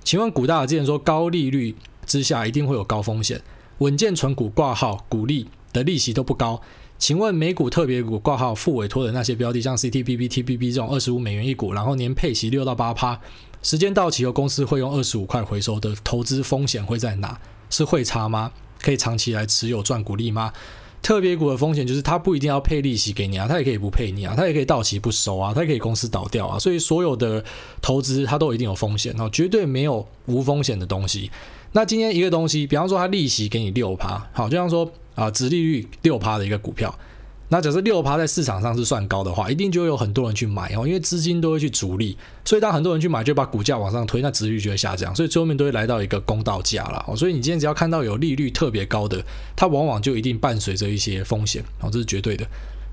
[0.04, 1.74] 请问股大之前说高利率
[2.04, 3.40] 之下一定会有高风险，
[3.78, 6.60] 稳健存股挂号股利。”的利息都不高，
[6.98, 13.20] 请问美股特别股挂号复委托的那些标的，像 CTBB、TBB 这种二十五美元一股，然后年配息六到八趴，
[13.62, 17.38] 时间到期后公司会用二十五块回收的投资风险会在哪？
[17.70, 18.50] 是汇差吗？
[18.80, 20.52] 可以长期来持有赚股利吗？
[21.00, 27.44] 特别股的风险就是它不一定要配利息给你啊，它也可以不配你啊，它也可以到期不收啊，它也可以公司倒掉啊，所以所有的
[27.80, 31.30] 投资它都一定有风险哦，绝对没有无风险的东西。
[31.72, 34.90] 那今天一个东西，比方说它利息给你六趴，好，就像说。
[35.18, 36.96] 啊，殖利率六趴的一个股票，
[37.48, 47.16] 那假设六趴在市场上是算高的话，一定就会有很多人去买哦，因为资金都会去逐利，所以当很多人去买，就把股价往上推，那殖利率就会下降，所以最后面都会来到一个公道价了哦。
[47.16, 49.24] 所以你今天只要看到有利率特别高的，
[49.56, 52.46] 它往往就一定伴随着一些风险哦，这是绝对的。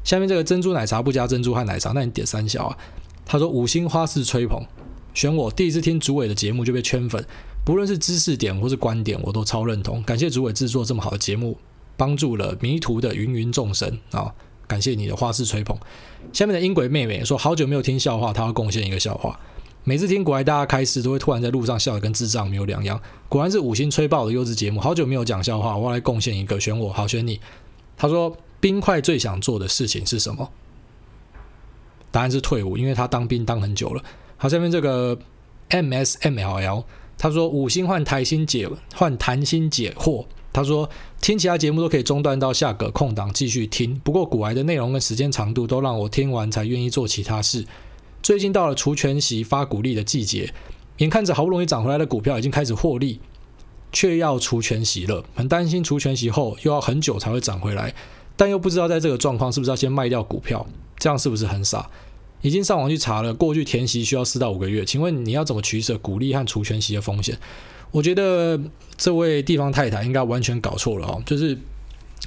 [0.03, 2.77] 下面这个珍珠奶茶不加珍珠和奶茶，那你点三小啊？
[3.25, 4.63] 他说五星花式吹捧，
[5.13, 7.23] 选我第一次听主委的节目就被圈粉，
[7.63, 11.57] 不论是知识点或是观点，我都超认同，感谢主委制作这么好的节目。
[11.97, 14.34] 帮助了迷途的芸芸众生啊！
[14.67, 15.77] 感谢你的花式吹捧。
[16.34, 19.39] 下面的音轨妹妹说：“好久没有听笑话，她要贡献一个笑话。
[19.84, 22.99] 每次听国外大家开始都会突然在路上笑得跟智障没有两样。
[23.29, 24.81] 果然是五星吹爆的优质节目。
[24.81, 27.39] 好久没有讲笑话，我要来贡献一个，选我，好选你。”
[27.95, 30.49] 他说：“冰块最想做的事情是什么？”
[32.10, 34.03] 答案是退伍，因为他当兵当很久了。
[34.38, 35.15] 好，下面这个
[35.69, 36.84] M S M L L，
[37.19, 40.25] 他说：“五星换台星解换谈心解惑。”
[40.56, 40.89] 他说
[41.20, 47.65] 听其他节目都可以中断到下个空档继续听，不过股癌的内容跟时间长度都让我听完才愿意做其他事。
[48.24, 50.54] 最近到了除权息发股利的季节，
[51.00, 53.20] 眼看着好不容易涨回来的股票已经开始获利，
[53.91, 57.94] 却要除权息了，很担心除权息后又要很久才会涨回来，
[58.38, 60.65] 但又不知道在这个状况是不是要先卖掉股票，
[60.98, 61.89] 这样是不是很傻？
[62.41, 67.38] 已经上网去查了，过去填息需要四到五个月，请问你要怎么取舍股利和除权息的风险？
[67.91, 68.60] 我觉得
[68.98, 71.58] 这位地方太太应该完全搞错了哦，就是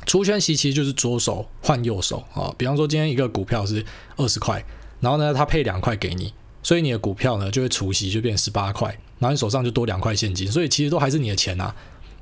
[0.07, 2.55] 除权息其实就是左手换右手啊。
[2.57, 3.85] 比方说今天一个股票是
[4.17, 4.65] 二十块，
[5.01, 11.75] 然后呢他配两块给你，所以你的股票呢就会除息就变十八块，然后你手上就多两块现金，所以其实都还是你的钱啊。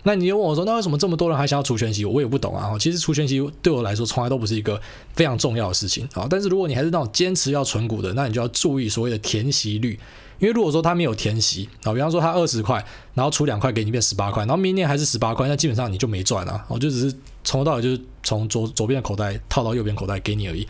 [0.03, 2.05] 那你又问我说，那为什么这么多人还想要除权息？
[2.05, 2.77] 我也不懂啊。
[2.79, 4.81] 其实除权息对我来说从来都不是一个
[5.15, 6.27] 非常重要的事情啊。
[6.31, 9.99] 但是如果你还是那种坚持要存股的，那你就要注意所谓的填息率。
[10.39, 16.65] 因为如果说他没有填息啊，比方说他二十块，然后除两块给你变十八块，然后明年还是十八块，那基本上你就没赚了。
[16.69, 20.67] 我就只是从头到尾就是从左左边的口袋套到右边口袋给你而已。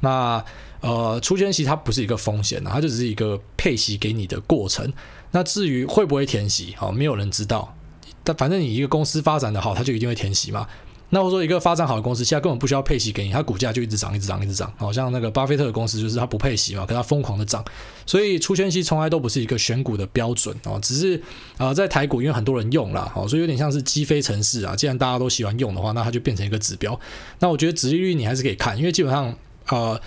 [0.00, 0.42] 那
[0.80, 4.90] 呃，除权息它不是一个风险啊，它就只是一个配息给你的过程。
[5.32, 7.76] 那至于会不会填息，哦，没有人知道。
[8.24, 10.66] 但反正你一个公司发展的好，它就一定会填息嘛。
[11.10, 14.72] 那我说一个发展好的公司，现在根本不需要配息给你，它股价就一直涨，一直涨，一直涨。
[14.76, 17.64] 好像那个巴菲特的公司就是它不配息嘛，可它疯狂的涨。
[18.06, 21.20] 所以出圈期从来都不是一个选股的标准哦，只是
[21.56, 24.76] 啊在台股因为很多人用了，好，所以有点像是积非成是啊。
[24.76, 26.98] 既然大家都喜欢用的话，那它就变成一个指标。
[27.40, 29.34] 那我觉得殖利率你还是可以看，因为基本上
[29.68, 30.00] 呃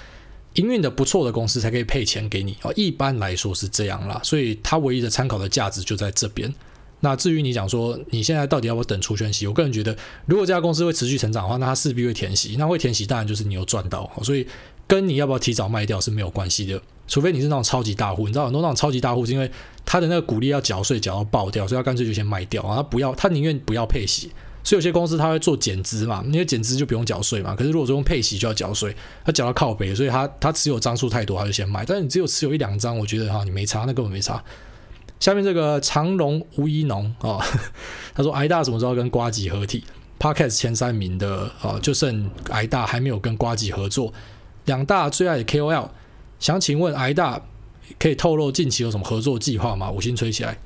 [0.53, 2.71] 营运的不错的公司才可以配钱给你哦。
[2.77, 6.53] 一般来说是这样啦，所以它唯一的参考的价值就在这边。
[7.03, 9.45] 那至于你讲说你现在到底要不要等除权息？
[9.45, 9.93] 我个人觉得，
[10.25, 12.55] 如果这家公司会持续成长的话，那它势必会填息。
[12.57, 14.09] 那会填息，当然就是你有赚到。
[14.23, 14.47] 所以
[14.87, 18.25] 跟你要不要提早卖掉是没有关系的，除非你是那种超级大户。
[18.25, 19.51] 你知道很多那种超级大户是因为
[19.85, 24.31] 他的那个股利要缴税缴到爆掉，所以他干脆就先卖掉啊，他不要，他宁愿不要配息。
[24.63, 27.53] 所以有些公司他会做减资嘛，因为减资就不用缴税嘛。
[27.53, 31.83] 可是如果说用配息就要缴税，他缴到靠北，所以他他持有张数太多，他就先卖。
[31.85, 34.41] 但是你只有持有一两张，我觉得哈，你没差，那根本没差。
[35.23, 37.39] 下面这个长荣吴一农啊，
[38.13, 39.81] 他说癌大什么时候跟瓜吉合体
[40.19, 44.11] ？Podcast 前三名的啊，就剩癌大还没有跟瓜吉合作。
[44.65, 45.87] 两大最爱的 KOL，
[46.41, 47.41] 想请问癌大
[47.97, 49.89] 可以透露近期有什么合作计划吗？
[49.89, 50.57] 五星吹起来。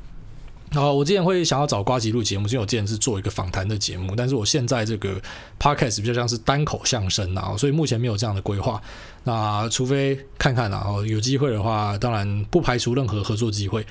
[0.73, 5.21] 好，我之前会想要找瓜吉录节目，因为我之前是做一个访谈的节目，但是我现在这个
[5.59, 8.81] Podcast 比较像是单口相声啊，所以目前没有这样的规划。
[9.23, 13.85] 那除非看看啊，有机会的话，当然不排除任何合作机会。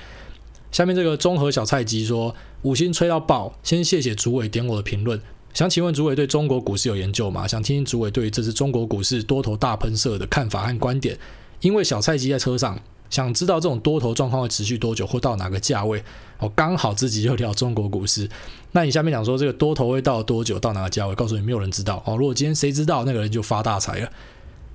[0.71, 5.19] 下面这个综合小菜鸡说五星吹到爆，先谢谢主委点我的评论。
[5.53, 7.47] 想请问主委对中国股市有研究吗？
[7.47, 11.17] 想听听主委对于这次中国股市多头大喷射的看法和观点。
[11.61, 16.03] 因为小菜鸡在车上，想知道这种多头状况会持续多久，或到哪个价位。
[16.37, 18.29] 哦，刚好自己就聊中国股市。
[18.73, 21.15] 那你下面讲说这个多头会到多久，到哪个价位？
[21.15, 22.03] 告诉你，没有人知道。
[22.05, 24.11] 哦，如果今天谁知道，那个人就发大财了。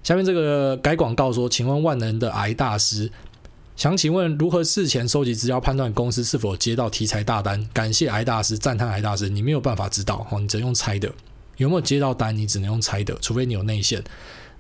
[0.02, 3.08] 下面这个改广告说，请问万能的癌大师。
[3.74, 7.66] 想请问如何事前收集资料判断公司是否接到题材大单？
[7.72, 11.10] 感谢癌大师，赞叹癌大师，你没有办法知道哦，你只能用猜的。
[11.56, 12.36] 有没有接到单？
[12.36, 14.02] 你只能用猜的，除非你有内线。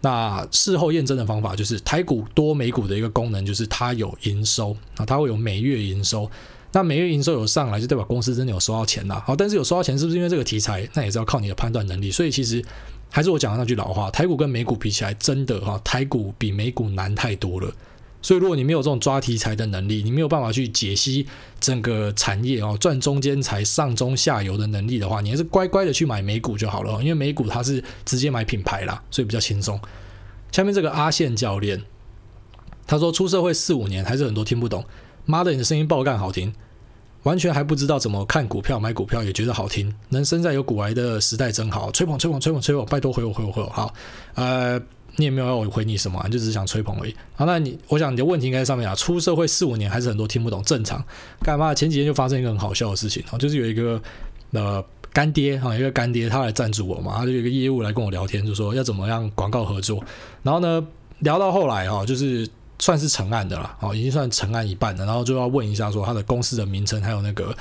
[0.00, 6.28] 那事后验证的方法就是台股多美股的一个功能，就是它有营收啊，它会有每月营收。
[6.72, 9.22] 那每月营收有上来，就代表公司真的有收到钱啦。
[9.26, 10.88] 好，但是有收到钱是不是因为这个题材？
[10.94, 12.10] 那也是要靠你的判断能力。
[12.10, 12.64] 所以其实
[13.10, 17.70] 还是我讲的那句老话，台股跟美股比起来，真的哈，台股比美股难太多了。
[18.22, 21.26] 所以，如果你没有这种抓题材的能力，你没有办法去解析
[21.60, 27.02] 整个产业哦，赚中间财、上中下游的能力的话，你还是乖乖的去买美股就好了。
[27.02, 29.78] 因为美股它是直接买品牌啦，所以比较轻松。
[30.52, 31.82] 下面这个阿宪教练，
[32.86, 34.84] 他说出社会四五年，还是很多听不懂。
[35.24, 36.54] 妈的，你的声音爆干好听，
[37.24, 39.92] 完全还不知道怎么看股票、买股票，也觉得好听。
[40.10, 43.68] 能生在有股癌的时代真好，吹捧、吹捧、吹捧、吹捧，拜托回我、回我、回我。
[43.68, 43.92] 好，
[44.34, 44.80] 呃。
[45.16, 47.14] 你也没有要我回你什么，你就只是想吹捧而已。
[47.34, 48.94] 好，那你，我想你的问题应该在上面啊。
[48.94, 51.04] 出社会四五年，还是很多听不懂，正常。
[51.42, 51.74] 干嘛？
[51.74, 54.00] 前几天就发生一个很好笑的事情，就是有一个
[54.52, 60.02] 呃干爹哈，一个干爹他来赞助我嘛，他就有一个业务来跟我聊天，就说要怎么样广告合作。
[60.42, 60.82] 然后呢，
[61.18, 62.48] 聊到后来哈，就是
[62.78, 65.04] 算是成案的了，哦，已经算成案一半了。
[65.04, 67.54] 然后就要问一下说他的公司的名称，还有那个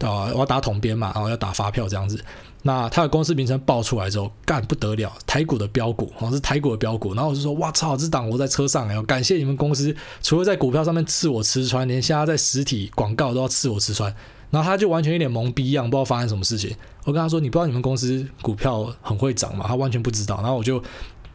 [0.00, 2.22] 呃，我要打统编嘛，然后要打发票这样子。
[2.66, 7.14] 那他的公司名称爆出来之后，干不得了，台股的标股，好像是台股的标股。
[7.14, 14.12] 然后我就说，哇操，这档我在车上，哎，感谢你们公司，除了在股票上面刺我吃穿，连现在在实体广告都要刺我吃穿。
[14.50, 16.74] 然后他就完全一脸懵逼一样，不知道发生什么事情。
[17.04, 19.64] 我跟他说，你不知道你们公司股票很会涨吗？
[19.68, 20.36] 他完全不知道。
[20.36, 20.82] 然后我就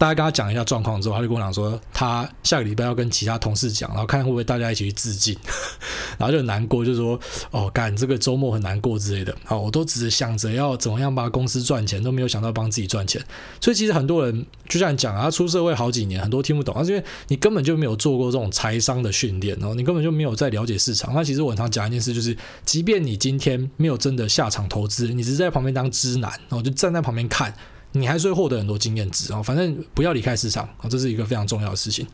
[0.01, 5.37] 大家跟他讲一下状况之后，他就跟我讲说，他下个礼拜要跟其他同事讲，然后看会不会大家一起去致敬，
[6.17, 7.19] 然后就很难过，就说
[7.51, 9.31] 哦，干这个周末很难过之类的。
[9.45, 13.23] 好，我都只是想着要怎么样帮公司赚钱，都没有想到帮自己赚钱。
[13.59, 21.13] 所以其实很多人就像你讲啊，出社会好几年，很多听不懂，那是因为你根本就没有做过这种财商的训练，然后你根本就没有在了解市场。
[21.13, 22.35] 那其实我很常讲一件事，就是
[22.65, 27.53] 即便你今天没有真的下场投资，你只是在旁边当知男，然后就站在旁边看。
[27.93, 29.41] 你还是会获得很多经验值啊！
[29.43, 32.07] 反正不要离开市场啊，这是一个非常重要的事情。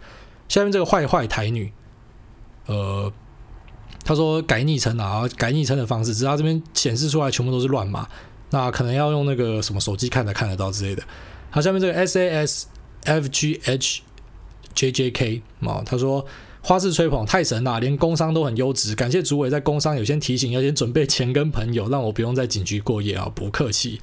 [0.49, 1.71] 下面这个坏坏台女，
[2.65, 3.11] 呃，
[4.03, 8.07] 他说改昵称啊，改昵称的方式，只是他这边显示出来全部都是乱码，
[8.49, 11.03] 那可能要用那个什么手机看才看得到之类的。
[11.51, 12.67] 好，下面这个 S A S
[13.03, 14.01] F G H
[14.73, 16.25] J J K 啊，他说
[16.61, 24.01] 花式吹捧太神了，连工商都很优质，感谢主委在工商有先提醒，要先准备钱跟朋友，让我不用在警局过夜啊，不客气。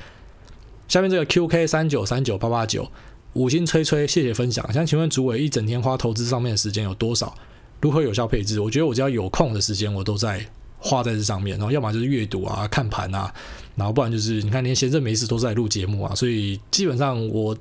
[0.88, 2.90] 下面这个 QK 三九三九八八九
[3.32, 4.72] 五星吹吹，谢谢分享。
[4.72, 7.34] 想请问主委，一整天花投资上面的时间有多少？
[7.80, 8.60] 如何有效配置？
[8.60, 10.46] 我觉得我只要有空的时间，我都在
[10.78, 11.56] 花在这上面。
[11.58, 13.32] 然后要么就是阅读啊、看盘啊，
[13.76, 16.14] 然后不然就是你看，连闲着没事都在录节目啊。
[16.14, 17.56] 所以基本上我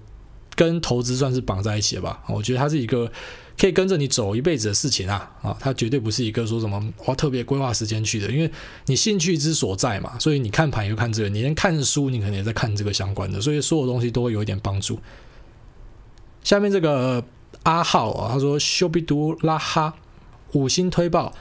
[0.56, 2.24] 跟投资算是绑在一起了吧。
[2.28, 3.12] 我觉得它是一个。
[3.58, 8.52] 可以跟着你走一辈子的事情啊啊，它绝对不是一个说什么我特别规划时间去的，因为
[8.88, 15.00] 你兴趣之所在嘛，所以你看盘又看这个，你连看书你可能也在看这个相关的，所以所有东西都会有一点帮助。
[16.44, 17.24] 下面这个
[17.64, 19.94] 阿浩啊，他说修比杜拉哈
[20.54, 21.32] 五星推爆，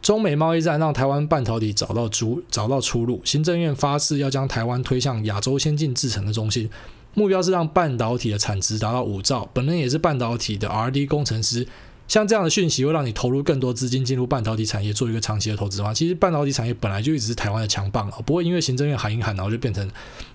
[0.00, 6.70] 中美贸易战让台湾半导体找到出找到出路，行政院发誓要将台湾推向亚洲先进制程的中心。
[7.14, 9.48] 目标是让半导体的产值达到五兆。
[9.52, 11.66] 本人也是半导体的 R&D 工程师，
[12.06, 15.94] 像这样的讯息会让你投入更多资金进入半导体产业，做一个长期的投资吗？
[15.94, 19.88] 其实半导体产业本来就一直是台湾的强棒啊，不会因为行政院喊一喊，然后就变成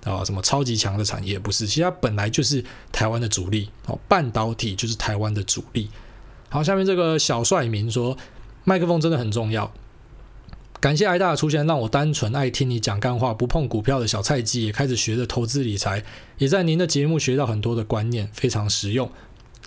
[0.04, 1.68] 啊什么超级强的产业，不是？
[1.68, 5.90] 其实它本来就是台湾的主力哦，半导体就是台湾的主力。
[6.50, 8.18] 好，下面这个小帅明说，
[8.64, 9.72] 麦克风真的很重要。
[10.80, 16.02] 感谢癌大出现，让我单纯爱听你讲干话、不碰股票的小菜鸡也开始学着投资理财，
[16.38, 19.12] 也在您的节目学到很多的观念，非常实用。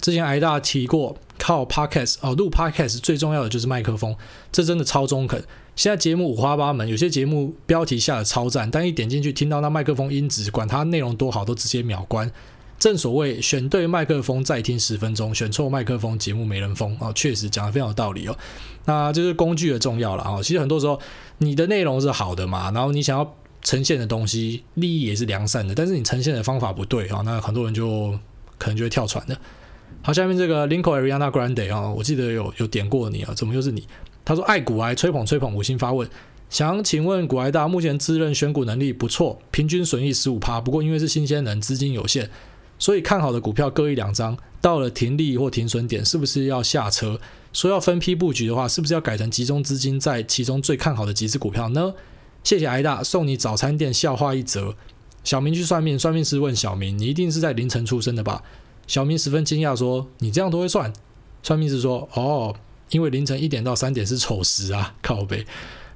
[0.01, 4.16] 之前癌大提过，靠 Podcast 哦，录 Podcast 最重要的就是麦克风，
[4.51, 5.44] 这真的超中肯。
[5.77, 12.31] 现在节目五花八门，有些节目标题下的超赞，但一点进去听到那麦克风音质，管它内容多好，都直接秒关。
[12.83, 17.12] 正所谓选对麦克风再听十分钟，选错麦克风节目没人疯啊！
[17.14, 18.37] 确实讲得非常有道理哦。
[18.87, 20.42] 那这是工具的重要了啊。
[20.42, 21.01] 其实很多时候
[21.38, 28.18] 你的内容是好的嘛，然后你想要呈现的东西利益也是良善的，但是你呈现的方法不对啊，那很多人就
[28.59, 29.38] 可能就会跳船的。
[30.03, 33.87] 好，下面这个 Linko Ariana Grande 啊，我记得有有点过你啊，怎么又是你？
[34.25, 36.09] 他说爱股癌吹捧吹捧五星发问，
[36.51, 42.29] 想请问股癌大目前自认选股能力不错，平均损益十五趴，不过因为是新鲜人，资金有限。
[42.83, 47.16] 所以看好的股票各一两张，到了停利或停损点，是不是要下车？
[47.53, 51.95] 说要分批布局的话，是不是要改成集中资金在其中最看好的几只股票呢？
[52.42, 54.75] 谢谢挨大，送你早餐店笑话一则。
[55.23, 58.42] 小明去算命，算命师问小明：“你一定是在凌晨出生的吧？”
[58.88, 60.92] 小明十分惊讶说：“你这样都会算？”
[61.45, 62.53] 算命师说：“哦，
[62.90, 65.47] 因为凌晨一点到三点是丑时啊，靠北。”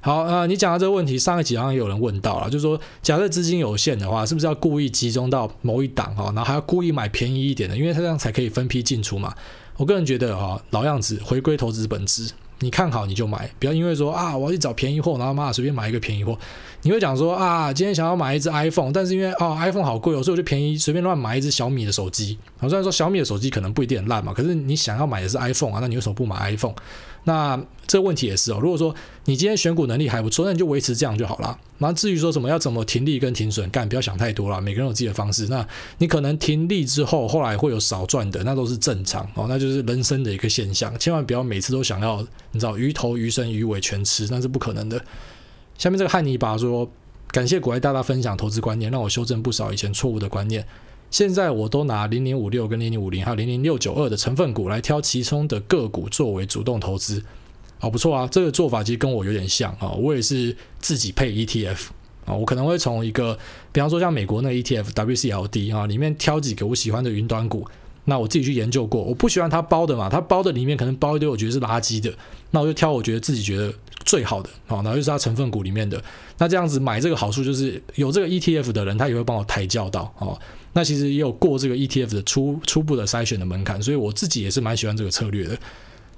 [0.07, 9.35] 好啊、你讲到这个问题，上一集好像有人问到了，就是说，假设资金有限的话，是不是要故意集中到某一档哈，然后还要故意买便宜一点的，因为它这样才可以分批进出嘛？
[9.75, 12.31] 我个人觉得哈，老样子，回归投资本质。
[12.59, 16.39] 你看好你就买，不要因为说啊，我要去找便宜货，然后妈随便买一个便宜货。
[16.83, 22.37] 你会讲说啊，今天想要买一只 iPhone，但是因为哦 iPhone 好贵哦，所以我就便宜随便乱买一只小米的手机。
[22.61, 26.73] 虽然说小米的手机可能不一定烂嘛，可是你想要买的是 iPhone 啊，那你为什么不买 iPhone？
[27.27, 28.59] 那这个问题也是哦。
[28.61, 31.59] 如果说你今天选股能力还不错，那你就维持这样就好了。
[31.79, 34.61] 那至于说什么要怎么停利跟停损，干不要想太多了。
[34.61, 35.45] 每个人有自己的方式。
[35.47, 39.45] 那你可能停利之后，后来会有少赚的，那都是正常哦。
[39.49, 40.97] 那就是人生的一个现象。
[40.97, 45.01] 千万不要每次都想要你知道鱼头鱼身鱼尾全吃，那是不可能的。
[45.77, 46.89] 下面这个汉尼拔说
[47.31, 50.65] ：“感谢股癌大大分享投资观念，让我修正不少以前错误的观念。”
[51.09, 57.23] 现在我都拿零零五六跟零零五零还有零零六九二的成分股来挑其中的个股作为主动投资，
[57.79, 58.27] 好不错啊！
[58.29, 61.77] 这个做法其实跟我有点像啊，我也是自己配 ETF
[62.25, 63.37] 啊，我可能会从一个，
[63.71, 67.65] 比方说像美国那 ETF WCLD 啊，里面挑几个我喜欢的云端股，
[68.03, 72.13] 那我自己去研究过，我不喜欢它包的嘛，它包的里面可能包一堆我觉得是垃圾的，
[72.51, 76.03] 那我就挑我觉得自己觉得最好的啊，然后就是它成分股里面的，
[76.37, 80.35] 那这样子买这个好处就是有这个 ETF 的人，他也会帮我抬轿到啊。
[80.77, 85.57] 那其实也有过这个 ETF 的初初步的筛选的门槛，所以我自己也是蛮喜欢这个策略的。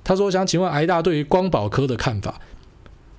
[0.04, 2.42] 他说：“想请问癌大对于光宝科的看法？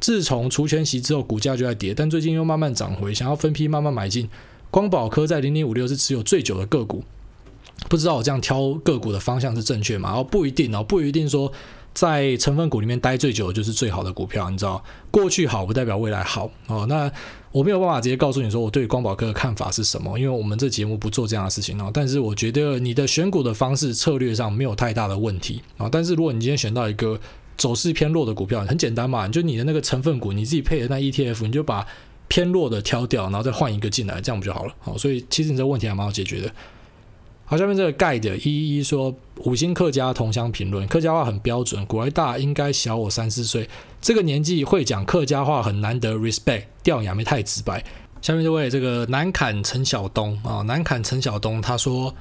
[0.00, 4.28] 自从除权息之后，股价就在跌，但最近又慢慢涨回，想要分批慢慢买进。
[4.70, 7.02] 光宝科在零零五六是持有最久的个股。
[7.88, 10.16] 不知道我这样挑个股的方向是正确吗？
[10.16, 11.50] 哦，不一定哦，不一定说
[11.92, 16.86] 在成分股里面待最久就是最好的股票，你知道，过去好不代表未来好哦。
[16.88, 17.10] 那
[17.52, 21.90] 我没有办法直接告诉你说我对光宝科的看法是什么，因为我们这节目不做这样的事情哦。
[21.92, 25.88] 但是我觉得你的选股的方式策略上没有太大的问题啊。
[25.90, 27.20] 但是如果你今天选到一个
[27.56, 31.84] 走势偏弱的股票，很简单嘛，就你的那个成分股你自己配的那 ETF，你就把
[32.28, 34.74] 偏弱的挑掉，然后再换一个进来，这样不就好了？
[34.78, 36.50] 好，所以其实你这个问题还蛮好解决的。
[37.50, 43.68] 好，下面这个盖的一一一说五星客家同乡评论，客家话很标准，古来大应该小我三四岁，
[44.00, 47.84] 这个年纪会讲客家话很难得，respect，调雅没太直白。
[48.22, 52.14] 下面这位这个南坎陈晓东啊，南坎陈晓东他说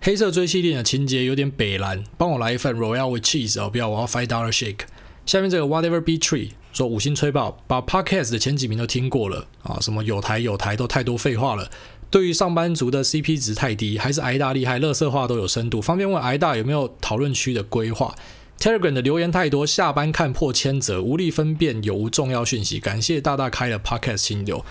[0.00, 4.82] 黑色追缉令的情节有点北蓝，帮我来一份 Royal with cheese 哦，不要我要 five dollar shake。
[5.26, 11.68] 下面这个 whatever be tree 说五星吹爆，把 podcast 的前几名都听过了啊，什么有台有台都太多废话了。
[12.10, 14.80] 对于上班族的 CP 值太低，还是挨大厉害？
[14.80, 15.80] 垃圾话都有深度。
[15.80, 18.12] 方便问挨大有没有讨论区的规划
[18.58, 22.80] ？Telegram 的留言太多，下班看破千则，无力分辨有无重要讯息。
[22.80, 24.64] 感谢大大开了 Podcast 清流。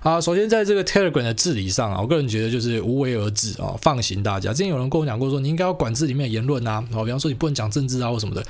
[0.00, 4.52] 啊，首先在这个 Telegram 的治理上啊，我个人觉得就是无为而治啊，放行大家。
[4.52, 8.42] 之前有人跟我讲过说，你应该要管制里面的言论啊，啊，比方说你不能讲政治啊或什么的。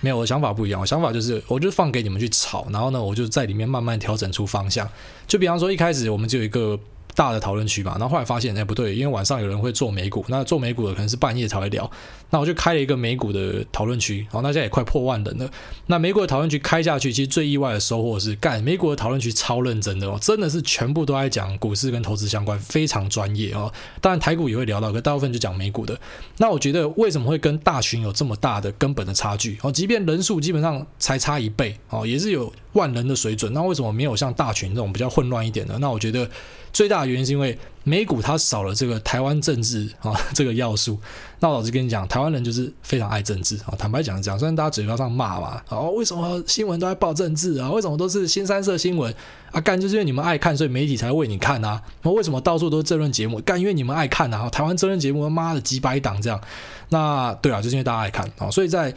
[0.00, 0.78] 没有，我的想法不一样。
[0.80, 4.86] 我想法就是，我就放给你们去炒，然后呢，我就在里面慢慢调整出方向。
[5.26, 6.78] 就比方说一开始我们就有一个。
[7.14, 11.90] 大的讨论区嘛，然后后来发现哎不对，因为晚上有人会做美股，那做美股的可能是半夜才会聊，
[12.30, 15.48] 那我就开了一个美股的讨论区，好，那现在也快破万人了。
[15.86, 23.72] 那美股的讨论区开下去，其实最意外的收获是，干美股的讨论区超认真的哦，真的是全部都在讲股市跟投资相关，非常专业哦。
[24.00, 25.98] 当然台股也会聊到，可大部分就讲美股的。
[26.38, 29.70] 那我觉得为什么会跟大群有这么大的根本的差距哦？
[29.70, 35.76] 即便人数基本上才差一倍哦，也是有万人的水准，那为什么没有像大群这种比较混乱一点的？
[35.78, 36.28] 那我觉得。
[36.74, 40.98] 最大的原因是因为美股它少了这个台湾政治啊 这个要素。
[41.38, 43.76] 那我老实跟你讲，台湾人就是非常爱政治啊。
[43.78, 47.70] 坦白讲讲，虽然大家嘴巴上骂嘛，哦，为什么新闻都在报政治啊？
[47.70, 49.14] 为什么都是新三色新闻
[49.52, 49.60] 啊？
[49.60, 51.80] 干就是因为你们爱看，所以媒体才会为你看啊。
[52.02, 53.38] 那为什么到处都是政论节目？
[53.42, 54.50] 干因为你们爱看啊。
[54.50, 56.40] 台湾政论节目妈的几百档这样。
[56.88, 58.92] 那对啊，就是因为大家爱看啊，所以在。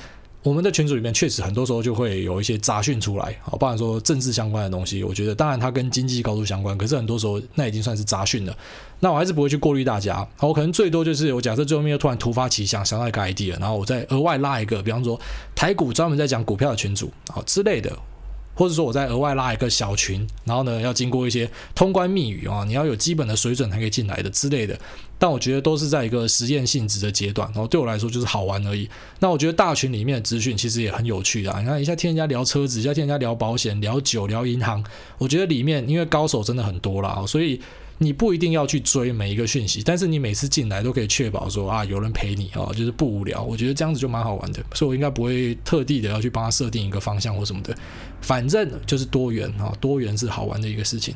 [0.48, 5.04] 我们的群组里面确实很多时候就会有一些杂讯出来，啊，包含说政治相关的东西。
[5.04, 8.58] 我觉得当然它跟经济高度相关，可是很多时候那已经算是杂讯了。
[9.02, 10.26] 那我还是不会去过滤大家。
[10.40, 15.20] 我可能最多就是我假设最后面又突然突发奇想想到一个 idea，然后我再额外拉一个，比方说
[15.54, 17.92] 台股专门在讲股票的群组好之类的。
[18.58, 24.78] 或者说，我在额外拉一个小群，然后呢，要经过一些通关密语啊，你要有基本的水准才可以进来的之类的。
[25.20, 28.90] 但我觉得都是在一个实验性质的阶段，然后对我来说就是好玩而已。
[29.20, 34.84] 那我觉得大群里面的资讯其实也很有趣的，你看一下听人家聊车子，一下听人家聊保险、聊酒、聊银行，
[35.18, 37.62] 我觉得里面因为高手真的很多啦，所以。
[38.00, 43.42] 你不一定要去追每一个讯息，但是你每次进来都可以确保说啊，有人陪你啊，就是不无聊。
[43.42, 47.76] 我觉得这样子就蛮好玩的，所以我应该不会特地的要去帮他设定一个方向或什么的，
[48.22, 51.16] 反正就是多元啊，多元是好玩的一个事情。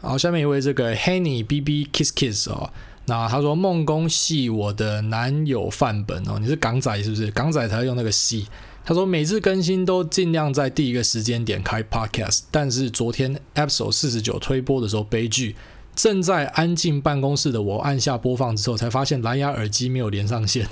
[0.00, 2.70] 好，下面一位这个 Henny BB Kiss Kiss 啊，
[3.06, 7.30] 那他说梦工系我的男友范本哦，你是港仔是不是？
[7.30, 8.46] 港仔才会用那个系。
[8.84, 15.54] 他说每次更新都尽量在第一个时间点开 podcast，但是昨天 episode 四十九推播的时候悲剧，
[15.94, 20.66] 正在安静办公室的我按下播放之后，才发现蓝牙耳机没有连上线。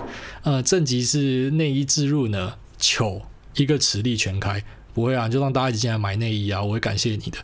[0.45, 3.23] 呃，正极是内衣置入呢，糗
[3.57, 7.37] 一个磁力全开，不会啊，就让大家一起进来买内衣啊，我会感谢你的。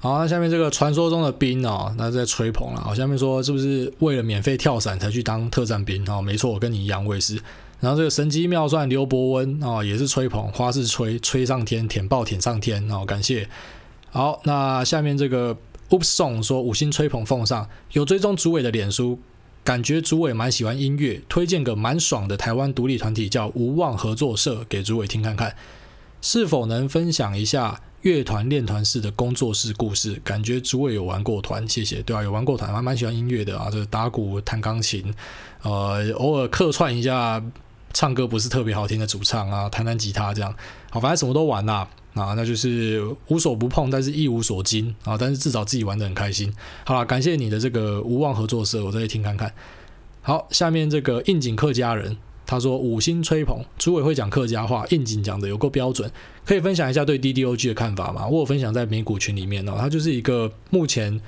[0.00, 2.80] 好，那下面这个传说中的兵哦，那在吹捧了。
[2.80, 6.08] 好，下面说是不是为了免费跳伞才去当特战兵？
[6.10, 7.38] 哦，没错，我跟你一样，我也是。
[7.80, 13.46] 然后这个神机妙算刘伯温啊、也是吹捧，花式吹，吹上天，舔爆舔上天哦，感谢。
[14.10, 15.54] 好，那下面这个
[15.90, 19.18] Oops Song 说五星吹捧奉上，有追踪主委的脸书，
[19.62, 25.54] 感觉主委蛮喜欢音乐，推荐个蛮爽的台湾独立团体叫无望合作社给主委听看看，
[26.22, 30.14] 是否能分享一下乐团练团式的工作室故事？
[30.24, 32.00] 感觉主委有玩过团，谢谢。
[32.02, 35.12] 对啊，有玩过团，还蛮喜欢音乐的啊，这个打鼓、弹钢琴，
[35.62, 37.42] 呃，偶尔客串一下。
[37.94, 40.54] 唱歌不是特别好听的主唱啊，弹弹吉他这样，
[40.90, 46.52] 好，反正什么都玩啦，啊，那就是无所不碰，但是一无所精啊，但是至少自己玩得很开心。
[46.84, 49.50] 好了，感谢你的这个无望合作社，我再去听看看。
[50.20, 56.10] 好，下面这个应景客家人，他说五星吹捧，主委会讲客家话，应景讲的有够标准，
[56.44, 58.26] 可以分享一下对 DDOG 的看法吗？
[58.26, 61.20] 我有分享在美股群里面哦，他就是一个目前。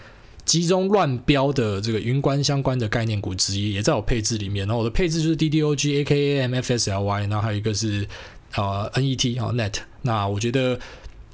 [0.47, 4.67] 集中乱标的这个云端相关的概念股之一，也在我配置里面。
[4.67, 8.09] 然后我的配置就是 DDOG、AKA、MFSLY，然后还有一个是
[8.55, 9.75] 呃 NET 啊 Net。
[10.03, 10.79] 那我觉得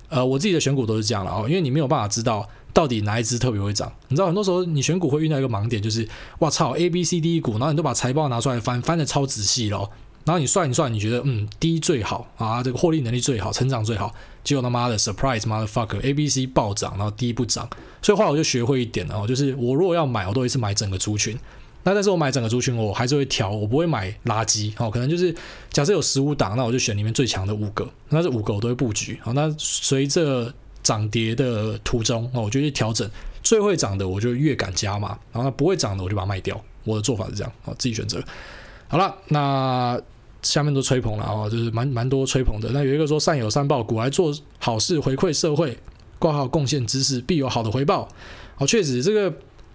[0.08, 3.92] 呃我自己的选股都是这样了哦，因为你没有办法知道到底哪一支特别会涨？
[4.08, 6.08] 你知道很多时候你选股会遇到一个盲点，就是
[6.38, 9.90] 哇操，A、B、C、D 股，然后你都把财报拿出来翻，翻的超仔细咯。
[10.24, 14.14] 然后你算一算，你觉得嗯低最好啊，这个获利能力最好，成长最好，
[14.44, 17.68] 结果他妈的 surprise motherfucker，A、B、C 暴涨，然后低不涨。
[18.00, 21.38] 所以后来我就学会一点哦，就是我如果要买，我都一次买整个族群。
[21.84, 24.88] 那但是我买整个族群，我还是会调，我不会买垃圾哦。
[24.88, 25.34] 可能就是
[25.70, 29.18] 假设有十五档，那我就选里面最强的五个，那这五个我都会布局。
[29.20, 30.54] 好，那随着
[30.84, 33.10] 涨跌的途中哦，我就去调整，
[33.42, 36.60] 最会涨的我就越敢加嘛，然后不会涨的我就把它卖掉。
[36.84, 38.22] 我的做法是这样，好，自己选择。
[38.92, 39.98] 好了，那
[40.42, 42.68] 下面都吹捧了哦，就是蛮蛮多吹捧的。
[42.74, 45.78] 那有一个说善有善报，股来做好事回馈社会，
[46.18, 48.06] 挂号贡献知识必有好的回报。
[48.58, 49.34] 哦，确实这个。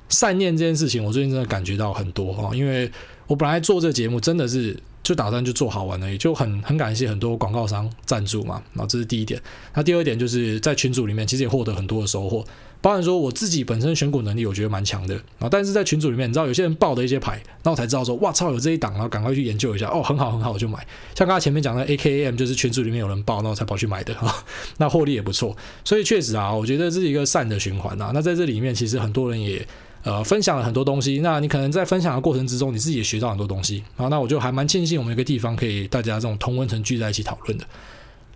[0.10, 2.90] 善念这件事情，我最近真的感觉到很多哈，因为
[3.28, 9.38] 我本来做这节目真的是就打算就做好玩而已，就很很感谢很多广告商赞助嘛，然后这是第一点。
[9.74, 12.42] 那第二点就是在群组里面其实也获得很多的收获，
[12.82, 20.86] 包含说我自己本身选股能力我觉得蛮强的，啊但是在群组里面你知道有些人报的一些牌，那我才知道说哇操有这一档，然后赶快去研究一下，哦很好很好我就买。
[21.16, 24.44] 像刚才前面讲的 AKAM 就是群组里面有人报，然后才跑去买的哈，
[24.78, 28.12] 那获利也不错，所以确实啊，我觉得这是一个善的循环啊。
[28.14, 29.66] 那在这里面其实很多人也。
[30.04, 34.08] 呃，分享了很多东西，那你可能在分享的过程之中，你自己也学到很多东西啊。
[34.08, 37.66] 那我就还蛮庆幸我们有个地方可以大家这种同温层聚在一起讨论的。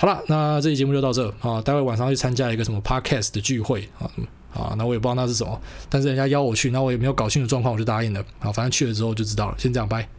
[0.01, 1.61] 好了，那这期节目就到这啊。
[1.61, 4.09] 待会晚上去参加一个什么 podcast 的聚会啊
[4.51, 8.51] 啊，那我也不知道那是什么，但是人家邀我去，那我也没有搞清楚状况，我就答应了啊。
[8.51, 9.55] 反正去了之后就知道了。
[9.59, 10.09] 先这样，拜。